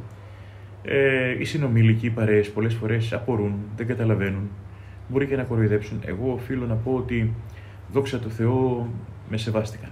Ε, 0.83 1.39
οι 1.39 1.43
συνομήλικοι, 1.43 2.05
οι 2.05 2.09
παρέες, 2.09 2.49
πολλές 2.49 2.73
φορές 2.73 3.13
απορούν, 3.13 3.53
δεν 3.75 3.87
καταλαβαίνουν, 3.87 4.49
μπορεί 5.07 5.25
και 5.25 5.35
να 5.35 5.43
κοροϊδέψουν. 5.43 6.01
Εγώ 6.05 6.31
οφείλω 6.31 6.65
να 6.65 6.75
πω 6.75 6.93
ότι, 6.95 7.33
δόξα 7.91 8.19
τω 8.19 8.29
Θεώ, 8.29 8.87
με 9.29 9.37
σεβάστηκαν. 9.37 9.89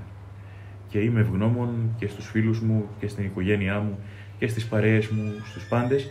Και 0.87 0.99
είμαι 0.99 1.19
ευγνώμων 1.19 1.95
και 1.97 2.07
στους 2.07 2.29
φίλους 2.29 2.59
μου 2.59 2.85
και 2.99 3.07
στην 3.07 3.25
οικογένειά 3.25 3.79
μου 3.79 3.99
και 4.37 4.47
στις 4.47 4.67
παρέες 4.67 5.07
μου, 5.07 5.33
στους 5.45 5.67
πάντες, 5.67 6.09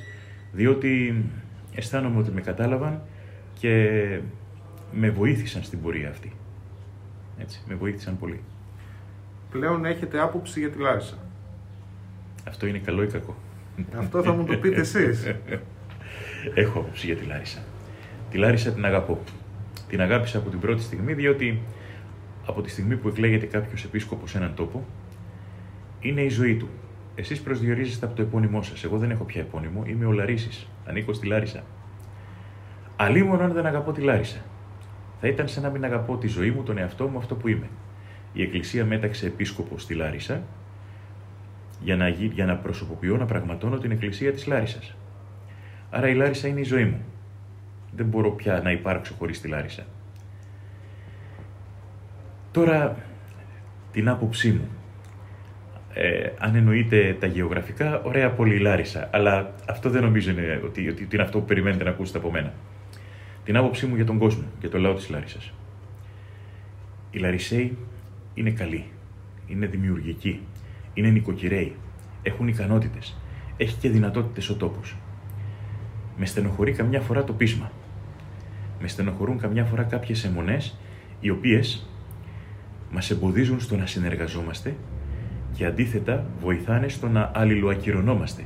διότι 0.52 1.22
αισθάνομαι 1.74 2.18
ότι 2.18 2.30
με 2.30 2.40
κατάλαβαν 2.40 3.02
και 3.58 3.90
με 4.94 5.10
βοήθησαν 5.10 5.62
στην 5.62 5.82
πορεία 5.82 6.08
αυτή. 6.10 6.32
Έτσι, 7.38 7.60
με 7.68 7.74
βοήθησαν 7.74 8.18
πολύ 8.18 8.40
πλέον 9.54 9.84
έχετε 9.84 10.20
άποψη 10.20 10.60
για 10.60 10.70
τη 10.70 10.78
Λάρισα. 10.78 11.14
Αυτό 12.48 12.66
είναι 12.66 12.78
καλό 12.78 13.02
ή 13.02 13.06
κακό; 13.06 13.36
Αυτό 13.96 14.22
θα 14.22 14.32
μου 14.32 14.44
το 14.44 14.56
πείτε 14.56 14.80
εσείς. 14.80 15.34
Έχω 16.62 16.78
άποψη 16.78 17.06
για 17.06 17.16
τη 17.16 17.24
Λάρισα. 17.24 17.58
Τη 18.30 18.38
Λάρισα 18.38 18.70
την 18.70 18.84
αγαπώ. 18.84 19.20
Την 19.88 20.00
αγάπησα 20.00 20.38
από 20.38 20.50
την 20.50 20.60
πρώτη 20.60 20.82
στιγμή, 20.82 21.12
διότι 21.12 21.60
από 22.46 22.62
τη 22.62 22.70
στιγμή 22.70 22.96
που 22.96 23.08
εκλέγεται 23.08 23.46
κάποιος 23.46 23.84
επίσκοπος 23.84 24.30
σε 24.30 24.38
έναν 24.38 24.54
τόπο, 24.54 24.86
είναι 26.00 26.20
η 26.20 26.28
ζωή 26.28 26.56
του. 26.56 26.68
Εσείς 27.14 27.40
προσδιορίζεστε 27.40 28.06
από 28.06 28.14
το 28.14 28.22
επώνυμό 28.22 28.62
σας. 28.62 28.84
Εγώ 28.84 28.98
δεν 28.98 29.10
έχω 29.10 29.24
πια 29.24 29.40
επώνυμο, 29.40 29.82
είμαι 29.86 30.06
ο 30.06 30.12
Λαρίσης. 30.12 30.66
Ανήκω 30.86 31.12
στη 31.12 31.26
Λάρισα. 31.26 31.64
Αλλήμον 32.96 33.42
αν 33.42 33.52
δεν 33.52 33.66
αγαπώ 33.66 33.92
τη 33.92 34.00
Λάρισα. 34.00 34.44
Θα 35.24 35.30
ήταν 35.30 35.48
σαν 35.48 35.62
να 35.62 35.70
μην 35.70 35.84
αγαπώ 35.84 36.16
τη 36.16 36.26
ζωή 36.26 36.50
μου, 36.50 36.62
τον 36.62 36.78
εαυτό 36.78 37.06
μου, 37.08 37.18
αυτό 37.18 37.34
που 37.34 37.48
είμαι 37.48 37.66
η 38.32 38.42
Εκκλησία 38.42 38.84
μέταξε 38.84 39.26
επίσκοπο 39.26 39.78
στη 39.78 39.94
Λάρισα 39.94 40.42
για 41.80 41.96
να, 41.96 42.08
για 42.08 42.44
να 42.44 42.56
προσωποποιώ, 42.56 43.16
να 43.16 43.24
πραγματώνω 43.24 43.78
την 43.78 43.90
Εκκλησία 43.90 44.32
της 44.32 44.46
Λάρισας. 44.46 44.96
Άρα 45.90 46.08
η 46.08 46.14
Λάρισα 46.14 46.48
είναι 46.48 46.60
η 46.60 46.64
ζωή 46.64 46.84
μου. 46.84 47.00
Δεν 47.96 48.06
μπορώ 48.06 48.30
πια 48.30 48.60
να 48.60 48.70
υπάρξω 48.70 49.14
χωρίς 49.18 49.40
τη 49.40 49.48
Λάρισα. 49.48 49.82
Τώρα, 52.50 52.96
την 53.92 54.08
άποψή 54.08 54.50
μου. 54.50 54.68
Ε, 55.94 56.30
αν 56.38 56.54
εννοείτε 56.54 57.16
τα 57.20 57.26
γεωγραφικά, 57.26 58.02
ωραία 58.02 58.30
πολύ 58.30 58.54
η 58.54 58.58
Λάρισα. 58.58 59.08
Αλλά 59.12 59.54
αυτό 59.68 59.90
δεν 59.90 60.02
νομίζω 60.02 60.30
είναι 60.30 60.60
ότι, 60.64 60.88
ότι, 60.88 61.08
είναι 61.12 61.22
αυτό 61.22 61.38
που 61.38 61.44
περιμένετε 61.44 61.84
να 61.84 61.90
ακούσετε 61.90 62.18
από 62.18 62.30
μένα. 62.30 62.52
Την 63.44 63.56
άποψή 63.56 63.86
μου 63.86 63.94
για 63.94 64.04
τον 64.04 64.18
κόσμο, 64.18 64.44
για 64.60 64.70
το 64.70 64.78
λαό 64.78 64.94
της 64.94 65.08
Λάρισας. 65.08 65.52
Οι 67.10 67.18
Λαρισαίοι 67.18 67.76
είναι 68.34 68.50
καλοί, 68.50 68.84
είναι 69.46 69.66
δημιουργικοί, 69.66 70.40
είναι 70.94 71.08
νοικοκυρέοι, 71.08 71.74
έχουν 72.22 72.48
ικανότητες, 72.48 73.16
έχει 73.56 73.76
και 73.76 73.88
δυνατότητες 73.88 74.48
ο 74.48 74.56
τόπος. 74.56 74.96
Με 76.16 76.26
στενοχωρεί 76.26 76.72
καμιά 76.72 77.00
φορά 77.00 77.24
το 77.24 77.32
πείσμα. 77.32 77.72
Με 78.80 78.88
στενοχωρούν 78.88 79.38
καμιά 79.38 79.64
φορά 79.64 79.82
κάποιες 79.82 80.24
αιμονές 80.24 80.78
οι 81.20 81.30
οποίες 81.30 81.86
μας 82.90 83.10
εμποδίζουν 83.10 83.60
στο 83.60 83.76
να 83.76 83.86
συνεργαζόμαστε 83.86 84.74
και 85.52 85.66
αντίθετα 85.66 86.26
βοηθάνε 86.40 86.88
στο 86.88 87.08
να 87.08 87.30
αλληλοακυρωνόμαστε. 87.34 88.44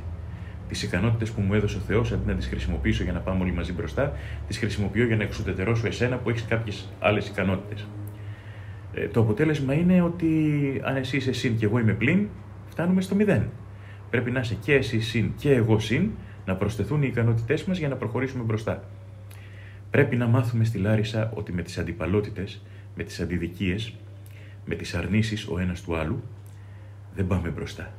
Τις 0.69 0.83
ικανότητες 0.83 1.31
που 1.31 1.41
μου 1.41 1.53
έδωσε 1.53 1.77
ο 1.77 1.79
Θεός, 1.79 2.11
αντί 2.11 2.27
να 2.27 2.33
τις 2.33 2.47
χρησιμοποιήσω 2.47 3.03
για 3.03 3.13
να 3.13 3.19
πάμε 3.19 3.41
όλοι 3.41 3.51
μαζί 3.51 3.73
μπροστά, 3.73 4.13
τις 4.47 4.57
χρησιμοποιώ 4.57 5.05
για 5.05 5.15
να 5.15 5.23
εξουδετερώσω 5.23 5.87
εσένα 5.87 6.17
που 6.17 6.29
έχεις 6.29 6.45
κάποιες 6.45 6.89
άλλες 6.99 7.27
ικανότητες. 7.27 7.87
Ε, 8.93 9.07
το 9.07 9.19
αποτέλεσμα 9.19 9.73
είναι 9.73 10.01
ότι 10.01 10.27
αν 10.83 10.95
εσύ 10.95 11.17
είσαι 11.17 11.31
συν 11.31 11.57
και 11.57 11.65
εγώ 11.65 11.79
είμαι 11.79 11.93
πλην, 11.93 12.27
φτάνουμε 12.69 13.01
στο 13.01 13.15
μηδέν. 13.15 13.49
Πρέπει 14.09 14.31
να 14.31 14.39
είσαι 14.39 14.57
και 14.61 14.73
εσύ 14.73 14.99
συν 14.99 15.31
και 15.35 15.53
εγώ 15.53 15.79
συν, 15.79 16.09
να 16.45 16.55
προσθεθούν 16.55 17.03
οι 17.03 17.07
ικανότητές 17.11 17.63
μας 17.63 17.77
για 17.77 17.87
να 17.87 17.95
προχωρήσουμε 17.95 18.43
μπροστά. 18.43 18.83
Πρέπει 19.89 20.15
να 20.15 20.27
μάθουμε 20.27 20.63
στη 20.63 20.77
Λάρισα 20.77 21.31
ότι 21.35 21.53
με 21.53 21.61
τις 21.61 21.77
αντιπαλότητες, 21.77 22.61
με 22.95 23.03
τις 23.03 23.19
αντιδικίες, 23.19 23.93
με 24.65 24.75
τις 24.75 24.95
αρνήσεις 24.95 25.47
ο 25.47 25.59
ένας 25.59 25.81
του 25.81 25.95
άλλου, 25.95 26.23
δεν 27.15 27.27
πάμε 27.27 27.49
μπροστά. 27.49 27.91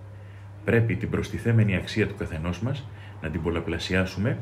Πρέπει 0.65 0.97
την 0.97 1.11
προστιθέμενη 1.11 1.77
αξία 1.77 2.07
του 2.07 2.15
καθενός 2.15 2.61
μας 2.61 2.89
να 3.23 3.31
την 3.31 3.43
πολλαπλασιάσουμε, 3.43 4.39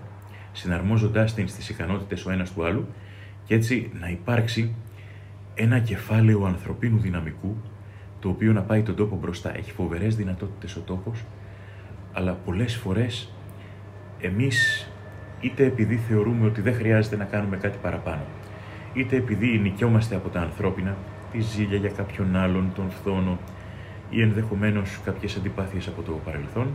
συναρμόζοντάς 0.53 1.35
την 1.35 1.49
στις 1.49 1.69
ικανότητες 1.69 2.27
ο 2.27 2.31
ένας 2.31 2.53
του 2.53 2.65
άλλου 2.65 2.87
και 3.45 3.55
έτσι 3.55 3.91
να 4.01 4.09
υπάρξει 4.09 4.75
ένα 5.55 5.79
κεφάλαιο 5.79 6.45
ανθρωπίνου 6.45 6.99
δυναμικού, 6.99 7.57
το 8.21 8.29
οποίο 8.29 8.53
να 8.53 8.63
πάει 8.63 8.83
τον 8.83 8.97
τόπο 8.97 9.17
μπροστά. 9.17 9.57
Έχει 9.57 9.73
φοβερές 9.73 10.17
δυνατότητες 10.17 10.77
ο 10.77 10.81
τόπος, 10.81 11.25
αλλά 12.13 12.33
πολλές 12.33 12.77
φορές 12.77 13.33
εμείς 14.21 14.89
είτε 15.41 15.65
επειδή 15.65 15.97
θεωρούμε 15.97 16.47
ότι 16.47 16.61
δεν 16.61 16.75
χρειάζεται 16.75 17.17
να 17.17 17.25
κάνουμε 17.25 17.57
κάτι 17.57 17.79
παραπάνω, 17.83 18.23
είτε 18.95 19.17
επειδή 19.17 19.59
νικιόμαστε 19.59 20.15
από 20.15 20.29
τα 20.29 20.41
ανθρώπινα, 20.41 20.97
τη 21.33 21.41
ζήλια 21.41 21.77
για 21.77 21.91
κάποιον 21.91 22.37
άλλον, 22.37 22.73
τον 22.75 22.91
φθόνο 22.91 23.39
ή 24.11 24.23
ενδεχομένως 24.23 24.99
κάποιες 25.05 25.37
αντιπάθειες 25.37 25.87
από 25.87 26.03
το 26.03 26.13
παρελθόν, 26.25 26.67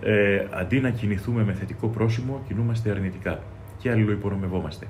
ε, 0.00 0.46
αντί 0.50 0.80
να 0.80 0.90
κινηθούμε 0.90 1.44
με 1.44 1.52
θετικό 1.52 1.86
πρόσημο, 1.88 2.42
κινούμαστε 2.48 2.90
αρνητικά 2.90 3.42
και 3.78 3.90
αλληλοϊπορομευόμαστε. 3.90 4.86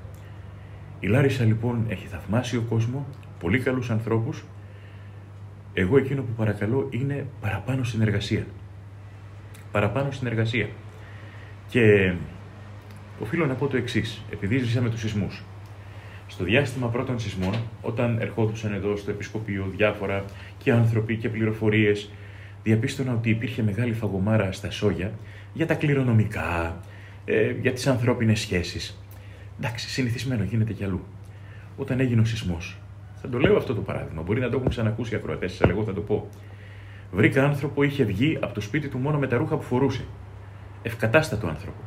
Η 0.99 1.07
Λάρισα 1.07 1.43
λοιπόν 1.43 1.85
έχει 1.87 2.07
θαυμάσιο 2.07 2.61
κόσμο, 2.69 3.05
πολύ 3.39 3.59
καλούς 3.59 3.89
ανθρώπους. 3.89 4.43
Εγώ 5.73 5.97
εκείνο 5.97 6.21
που 6.21 6.31
παρακαλώ 6.37 6.87
είναι 6.89 7.25
παραπάνω 7.41 7.83
συνεργασία. 7.83 8.45
Παραπάνω 9.71 10.11
συνεργασία. 10.11 10.69
Και 11.67 12.13
οφείλω 13.19 13.45
να 13.45 13.53
πω 13.53 13.67
το 13.67 13.77
εξής, 13.77 14.21
επειδή 14.31 14.57
ζήσαμε 14.57 14.89
τους 14.89 14.99
σεισμούς. 14.99 15.43
Στο 16.27 16.43
διάστημα 16.43 16.87
πρώτων 16.87 17.19
σεισμών, 17.19 17.53
όταν 17.81 18.17
ερχόντουσαν 18.19 18.73
εδώ 18.73 18.95
στο 18.95 19.11
Επισκοπείο 19.11 19.65
διάφορα 19.75 20.23
και 20.57 20.71
άνθρωποι 20.71 21.15
και 21.15 21.29
πληροφορίες, 21.29 22.09
διαπίστωνα 22.63 23.13
ότι 23.13 23.29
υπήρχε 23.29 23.63
μεγάλη 23.63 23.93
φαγωμάρα 23.93 24.51
στα 24.51 24.71
σόγια 24.71 25.11
για 25.53 25.65
τα 25.65 25.73
κληρονομικά, 25.73 26.77
ε, 27.25 27.51
για 27.61 27.73
τις 27.73 27.87
ανθρώπινες 27.87 28.39
σχέσεις. 28.39 29.01
Εντάξει, 29.59 29.89
συνηθισμένο 29.89 30.43
γίνεται 30.43 30.73
κι 30.73 30.83
αλλού. 30.83 31.05
Όταν 31.77 31.99
έγινε 31.99 32.21
ο 32.21 32.25
σεισμός, 32.25 32.77
θα 33.21 33.29
το 33.29 33.37
λέω 33.37 33.57
αυτό 33.57 33.75
το 33.75 33.81
παράδειγμα, 33.81 34.21
μπορεί 34.21 34.39
να 34.39 34.49
το 34.49 34.57
έχουν 34.57 34.69
ξανακούσει 34.69 35.13
οι 35.13 35.17
ακροατές, 35.17 35.61
αλλά 35.61 35.71
εγώ 35.71 35.83
θα 35.83 35.93
το 35.93 36.01
πω. 36.01 36.29
Βρήκα 37.11 37.43
άνθρωπο, 37.43 37.83
είχε 37.83 38.03
βγει 38.03 38.37
από 38.41 38.53
το 38.53 38.61
σπίτι 38.61 38.87
του 38.87 38.97
μόνο 38.97 39.17
με 39.17 39.27
τα 39.27 39.37
ρούχα 39.37 39.55
που 39.55 39.63
φορούσε. 39.63 40.05
Ευκατάστατο 40.81 41.47
άνθρωπο. 41.47 41.81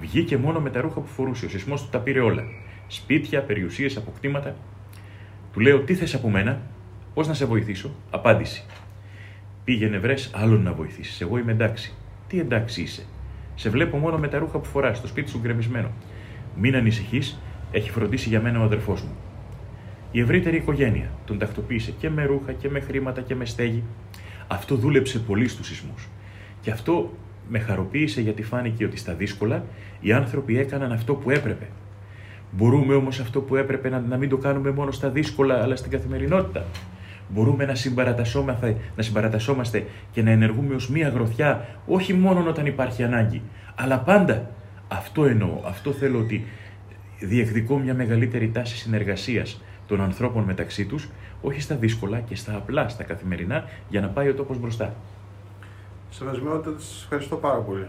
Βγήκε 0.00 0.36
μόνο 0.36 0.60
με 0.60 0.70
τα 0.70 0.80
ρούχα 0.80 1.00
που 1.00 1.06
φορούσε. 1.06 1.46
Ο 1.46 1.48
σεισμός 1.48 1.82
του 1.82 1.88
τα 1.90 1.98
πήρε 1.98 2.20
όλα. 2.20 2.44
Σπίτια, 2.86 3.42
περιουσίες, 3.42 3.96
αποκτήματα. 3.96 4.56
Του 5.52 5.60
λέω: 5.60 5.80
Τι 5.80 5.94
θες 5.94 6.14
από 6.14 6.30
μένα, 6.30 6.60
πώς 7.14 7.26
να 7.26 7.34
σε 7.34 7.44
βοηθήσω; 7.44 7.90
Απάντηση. 8.10 8.64
Πήγαινε 9.64 9.98
βρες 9.98 10.30
άλλον 10.34 10.62
να 10.62 10.72
βοηθήσεις. 10.72 11.20
Εγώ 11.20 11.38
είμαι 11.38 11.52
εντάξει. 11.52 11.94
Τι 12.26 12.38
εντάξει 12.40 12.82
είσαι; 12.82 13.02
Σε 13.54 13.70
βλέπω 13.70 13.96
μόνο 13.96 14.18
με 14.18 14.28
τα 14.28 14.38
ρούχα 14.38 14.58
που 14.58 14.68
φοράς, 14.68 14.98
στο 14.98 15.06
σπίτι 15.06 15.30
σου 15.30 15.38
γκρεμισμένο. 15.38 15.90
Μην 16.56 16.76
ανησυχείς, 16.76 17.38
έχει 17.72 17.90
φροντίσει 17.90 18.28
για 18.28 18.40
μένα 18.40 18.60
ο 18.60 18.62
αδερφός 18.62 19.02
μου. 19.02 19.14
Η 20.12 20.20
ευρύτερη 20.20 20.56
οικογένεια 20.56 21.10
τον 21.24 21.38
τακτοποίησε 21.38 21.90
και 21.98 22.10
με 22.10 22.24
ρούχα 22.24 22.52
και 22.52 22.70
με 22.70 22.80
χρήματα 22.80 23.20
και 23.20 23.34
με 23.34 23.44
στέγη. 23.44 23.82
Αυτό 24.48 24.74
δούλεψε 24.74 25.18
πολύ 25.18 25.48
στους 25.48 25.66
σεισμούς. 25.66 26.08
Και 26.60 26.70
αυτό 26.70 27.12
με 27.48 27.58
χαροποίησε 27.58 28.20
γιατί 28.20 28.42
φάνηκε 28.42 28.84
ότι 28.84 28.96
στα 28.96 29.14
δύσκολα 29.14 29.64
οι 30.00 30.12
άνθρωποι 30.12 30.58
έκαναν 30.58 30.92
αυτό 30.92 31.14
που 31.14 31.30
έπρεπε. 31.30 31.68
Μπορούμε 32.56 32.94
όμως 32.94 33.20
αυτό 33.20 33.40
που 33.40 33.56
έπρεπε 33.56 33.88
να, 33.88 34.00
να 34.00 34.16
μην 34.16 34.28
το 34.28 34.36
κάνουμε 34.36 34.70
μόνο 34.70 34.90
στα 34.90 35.08
δύσκολα 35.08 35.62
αλλά 35.62 35.76
στην 35.76 35.90
καθημερινότητα. 35.90 36.64
Μπορούμε 37.28 37.64
να 37.64 37.74
συμπαρατασσόμαστε, 37.74 38.76
να 38.96 39.02
συμπαρατασσόμαστε 39.02 39.86
και 40.12 40.22
να 40.22 40.30
ενεργούμε 40.30 40.74
ως 40.74 40.88
μία 40.88 41.08
γροθιά, 41.08 41.68
όχι 41.86 42.14
μόνο 42.14 42.48
όταν 42.48 42.66
υπάρχει 42.66 43.02
ανάγκη, 43.02 43.42
αλλά 43.74 43.98
πάντα. 43.98 44.50
Αυτό 44.88 45.24
εννοώ, 45.24 45.60
αυτό 45.66 45.92
θέλω 45.92 46.18
ότι 46.18 46.46
διεκδικώ 47.20 47.78
μια 47.78 47.94
μεγαλύτερη 47.94 48.50
τάση 48.50 48.76
συνεργασίας 48.76 49.62
των 49.86 50.00
ανθρώπων 50.00 50.42
μεταξύ 50.42 50.86
τους, 50.86 51.08
όχι 51.40 51.60
στα 51.60 51.74
δύσκολα 51.74 52.20
και 52.20 52.34
στα 52.36 52.56
απλά, 52.56 52.88
στα 52.88 53.02
καθημερινά, 53.02 53.64
για 53.88 54.00
να 54.00 54.08
πάει 54.08 54.28
ο 54.28 54.34
τόπος 54.34 54.58
μπροστά. 54.58 54.94
Σεβασμιότητα, 56.10 56.78
σας 56.78 57.02
ευχαριστώ 57.02 57.36
πάρα 57.36 57.58
πολύ. 57.58 57.86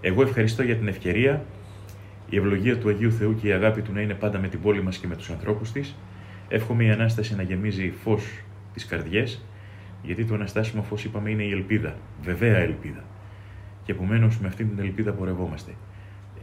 Εγώ 0.00 0.22
ευχαριστώ 0.22 0.62
για 0.62 0.76
την 0.76 0.88
ευκαιρία, 0.88 1.44
η 2.32 2.36
ευλογία 2.36 2.78
του 2.78 2.88
Αγίου 2.88 3.12
Θεού 3.12 3.34
και 3.34 3.48
η 3.48 3.52
αγάπη 3.52 3.82
του 3.82 3.92
να 3.92 4.00
είναι 4.00 4.14
πάντα 4.14 4.38
με 4.38 4.48
την 4.48 4.60
πόλη 4.60 4.82
μας 4.82 4.98
και 4.98 5.06
με 5.06 5.16
τους 5.16 5.30
ανθρώπους 5.30 5.72
της. 5.72 5.94
Εύχομαι 6.48 6.84
η 6.84 6.90
Ανάσταση 6.90 7.36
να 7.36 7.42
γεμίζει 7.42 7.92
φως 8.02 8.24
τις 8.72 8.86
καρδιές, 8.86 9.44
γιατί 10.02 10.24
το 10.24 10.34
αναστάσιμο 10.34 10.82
φως 10.82 11.04
είπαμε 11.04 11.30
είναι 11.30 11.42
η 11.42 11.50
ελπίδα, 11.50 11.96
βεβαία 12.22 12.56
ελπίδα. 12.56 13.04
Και 13.84 13.92
επομένως 13.92 14.38
με 14.38 14.46
αυτή 14.46 14.64
την 14.64 14.78
ελπίδα 14.78 15.12
πορευόμαστε. 15.12 15.72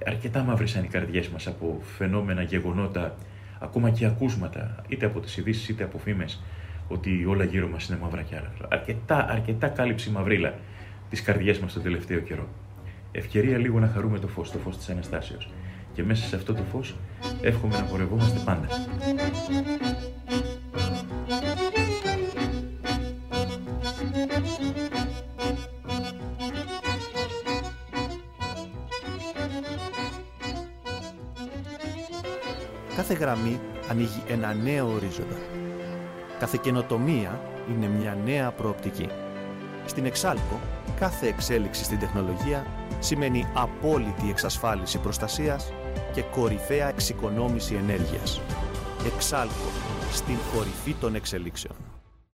Αρκετά 0.06 0.44
μαύρησαν 0.44 0.84
οι 0.84 0.88
καρδιές 0.88 1.28
μας 1.28 1.48
από 1.48 1.82
φαινόμενα, 1.98 2.42
γεγονότα, 2.42 3.16
ακόμα 3.60 3.90
και 3.90 4.06
ακούσματα, 4.06 4.84
είτε 4.88 5.06
από 5.06 5.20
τις 5.20 5.38
ειδήσεις 5.38 5.70
είτε 5.70 5.84
από 5.84 5.98
φήμες, 5.98 6.44
ότι 6.88 7.26
όλα 7.26 7.44
γύρω 7.44 7.68
μας 7.68 7.88
είναι 7.88 8.00
μαύρα 8.02 8.22
και 8.22 8.36
άλλα. 8.36 8.52
Αρκετά, 8.70 9.30
αρκετά 9.30 9.68
κάλυψη 9.68 10.10
μαυρίλα 10.10 10.54
τις 11.10 11.22
καρδιές 11.22 11.60
μας 11.60 11.74
το 11.74 11.80
τελευταίο 11.80 12.20
καιρό. 12.20 12.48
Ευκαιρία 13.12 13.58
λίγο 13.58 13.80
να 13.80 13.88
χαρούμε 13.88 14.20
το 14.20 14.28
φως, 14.28 14.52
το 14.52 14.58
φως 14.58 14.78
της 14.78 14.90
Αναστάσεως. 14.90 15.50
Και 16.00 16.06
μέσα 16.06 16.28
σε 16.28 16.36
αυτό 16.36 16.54
το 16.54 16.64
φως 16.72 16.96
εύχομαι 17.42 17.78
να 17.78 17.84
πορευόμαστε 17.84 18.40
πάντα. 18.46 18.68
Κάθε 32.96 33.14
γραμμή 33.14 33.60
ανοίγει 33.90 34.24
ένα 34.28 34.54
νέο 34.54 34.88
ορίζοντα. 34.88 35.36
Κάθε 36.40 36.60
καινοτομία 36.62 37.40
είναι 37.70 37.88
μια 37.88 38.18
νέα 38.26 38.52
προοπτική. 38.52 39.10
Στην 39.86 40.06
Εξάλκο, 40.06 40.60
κάθε 41.00 41.28
εξέλιξη 41.28 41.84
στην 41.84 42.00
τεχνολογία 42.00 42.66
σημαίνει 43.00 43.48
απόλυτη 43.54 44.30
εξασφάλιση 44.30 44.98
προστασίας 44.98 45.74
και 46.14 46.22
κορυφαία 46.22 46.88
εξοικονόμηση 46.88 47.76
ενέργειας. 47.76 48.42
Εξάλκο, 49.16 49.70
στην 50.12 50.38
κορυφή 50.54 50.94
των 50.94 51.16
εξελίξεων. 51.16 51.99